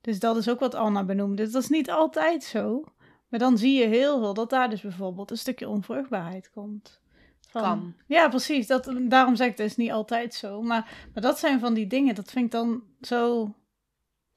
Dus 0.00 0.18
dat 0.18 0.36
is 0.36 0.48
ook 0.48 0.60
wat 0.60 0.74
Anna 0.74 1.04
benoemde. 1.04 1.50
Dat 1.50 1.62
is 1.62 1.68
niet 1.68 1.90
altijd 1.90 2.44
zo. 2.44 2.84
Maar 3.28 3.40
dan 3.40 3.58
zie 3.58 3.78
je 3.78 3.86
heel 3.86 4.18
veel 4.18 4.34
dat 4.34 4.50
daar 4.50 4.70
dus 4.70 4.80
bijvoorbeeld 4.80 5.30
een 5.30 5.38
stukje 5.38 5.68
onvruchtbaarheid 5.68 6.50
komt. 6.50 7.00
Van- 7.48 7.62
Kan. 7.62 7.94
Ja, 8.06 8.28
precies. 8.28 8.66
Dat, 8.66 8.92
daarom 9.08 9.36
zeg 9.36 9.48
ik, 9.48 9.56
het 9.58 9.66
is 9.66 9.76
niet 9.76 9.90
altijd 9.90 10.34
zo. 10.34 10.62
Maar, 10.62 11.08
maar 11.14 11.22
dat 11.22 11.38
zijn 11.38 11.60
van 11.60 11.74
die 11.74 11.86
dingen, 11.86 12.14
dat 12.14 12.30
vind 12.30 12.44
ik 12.44 12.50
dan 12.50 12.82
zo... 13.00 13.54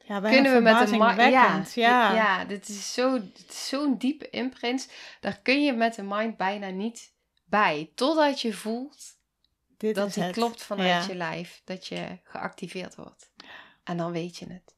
Ja, 0.07 0.19
Kunnen 0.19 0.53
we 0.53 0.59
met 0.59 0.79
een 0.81 0.87
verbazingwekkend. 0.87 1.73
ja, 1.73 2.13
ja. 2.13 2.15
ja. 2.15 2.45
dit 2.45 2.67
is 2.69 2.93
zo- 2.93 3.19
zo'n 3.49 3.97
diepe 3.97 4.29
imprint. 4.29 4.89
Daar 5.19 5.39
kun 5.43 5.63
je 5.63 5.73
met 5.73 5.95
de 5.95 6.03
mind 6.03 6.37
bijna 6.37 6.69
niet 6.69 7.13
bij. 7.45 7.91
Totdat 7.95 8.41
je 8.41 8.53
voelt 8.53 8.97
Dit 9.77 9.95
dat 9.95 10.13
die 10.13 10.23
het. 10.23 10.33
klopt 10.33 10.63
vanuit 10.63 10.89
Ja. 10.89 11.07
je 11.07 11.15
lijf. 11.15 11.61
Dat 11.63 11.87
je 11.87 12.19
geactiveerd 12.23 12.95
wordt. 12.95 13.31
En 13.83 13.97
dan 13.97 14.11
weet 14.11 14.37
je 14.37 14.45
het. 14.51 14.73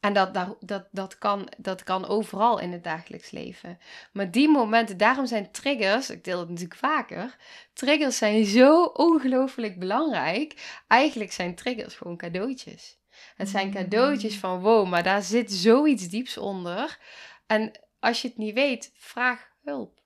En 0.00 0.12
dat, 0.12 0.34
daar- 0.34 0.54
dat, 0.60 0.88
dat, 0.90 1.18
kan, 1.18 1.48
dat 1.56 1.82
kan 1.82 2.06
overal 2.08 2.58
in 2.58 2.72
het 2.72 2.84
dagelijks 2.84 3.30
leven. 3.30 3.78
Maar 4.12 4.30
die 4.30 4.48
momenten, 4.48 4.96
daarom 4.96 5.26
zijn 5.26 5.50
triggers, 5.50 6.10
ik 6.10 6.24
deel 6.24 6.38
het 6.38 6.48
natuurlijk 6.48 6.78
vaker, 6.78 7.36
triggers 7.72 8.16
zijn 8.18 8.44
zo 8.44 8.82
ongelooflijk 8.84 9.78
belangrijk. 9.78 10.80
Eigenlijk 10.86 11.32
zijn 11.32 11.54
triggers 11.54 11.94
gewoon 11.94 12.16
cadeautjes. 12.16 12.98
Het 13.36 13.48
zijn 13.48 13.70
cadeautjes 13.72 14.38
van 14.38 14.60
wow, 14.60 14.88
maar 14.88 15.02
daar 15.02 15.22
zit 15.22 15.52
zoiets 15.52 16.08
dieps 16.08 16.38
onder. 16.38 16.98
En 17.46 17.80
als 17.98 18.22
je 18.22 18.28
het 18.28 18.36
niet 18.36 18.54
weet, 18.54 18.92
vraag 18.94 19.50
hulp. 19.62 20.00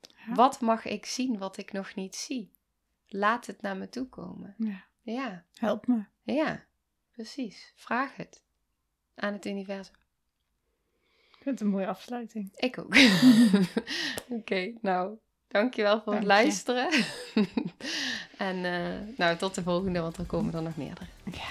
Ja. 0.00 0.34
Wat 0.34 0.60
mag 0.60 0.84
ik 0.84 1.06
zien 1.06 1.38
wat 1.38 1.56
ik 1.56 1.72
nog 1.72 1.94
niet 1.94 2.16
zie? 2.16 2.50
Laat 3.08 3.46
het 3.46 3.62
naar 3.62 3.76
me 3.76 3.88
toe 3.88 4.08
komen. 4.08 4.54
Ja. 4.58 4.84
Ja, 5.02 5.44
Help 5.54 5.86
me. 5.86 6.04
ja, 6.22 6.64
precies. 7.12 7.72
Vraag 7.76 8.16
het 8.16 8.42
aan 9.14 9.32
het 9.32 9.46
universum. 9.46 9.94
Ik 11.16 11.36
vind 11.42 11.58
het 11.58 11.60
een 11.60 11.74
mooie 11.74 11.86
afsluiting. 11.86 12.52
Ik 12.56 12.78
ook. 12.78 12.96
Oké, 14.38 14.72
nou, 14.80 15.16
dankjewel 15.48 16.02
voor 16.02 16.12
het 16.12 16.22
Dank 16.22 16.34
luisteren. 16.40 16.90
en 18.38 18.64
eh, 18.64 19.16
nou, 19.16 19.36
tot 19.36 19.54
de 19.54 19.62
volgende, 19.62 20.00
want 20.00 20.16
er 20.16 20.24
komen 20.24 20.54
er 20.54 20.62
nog 20.62 20.76
meerdere. 20.76 21.06
Ja, 21.24 21.50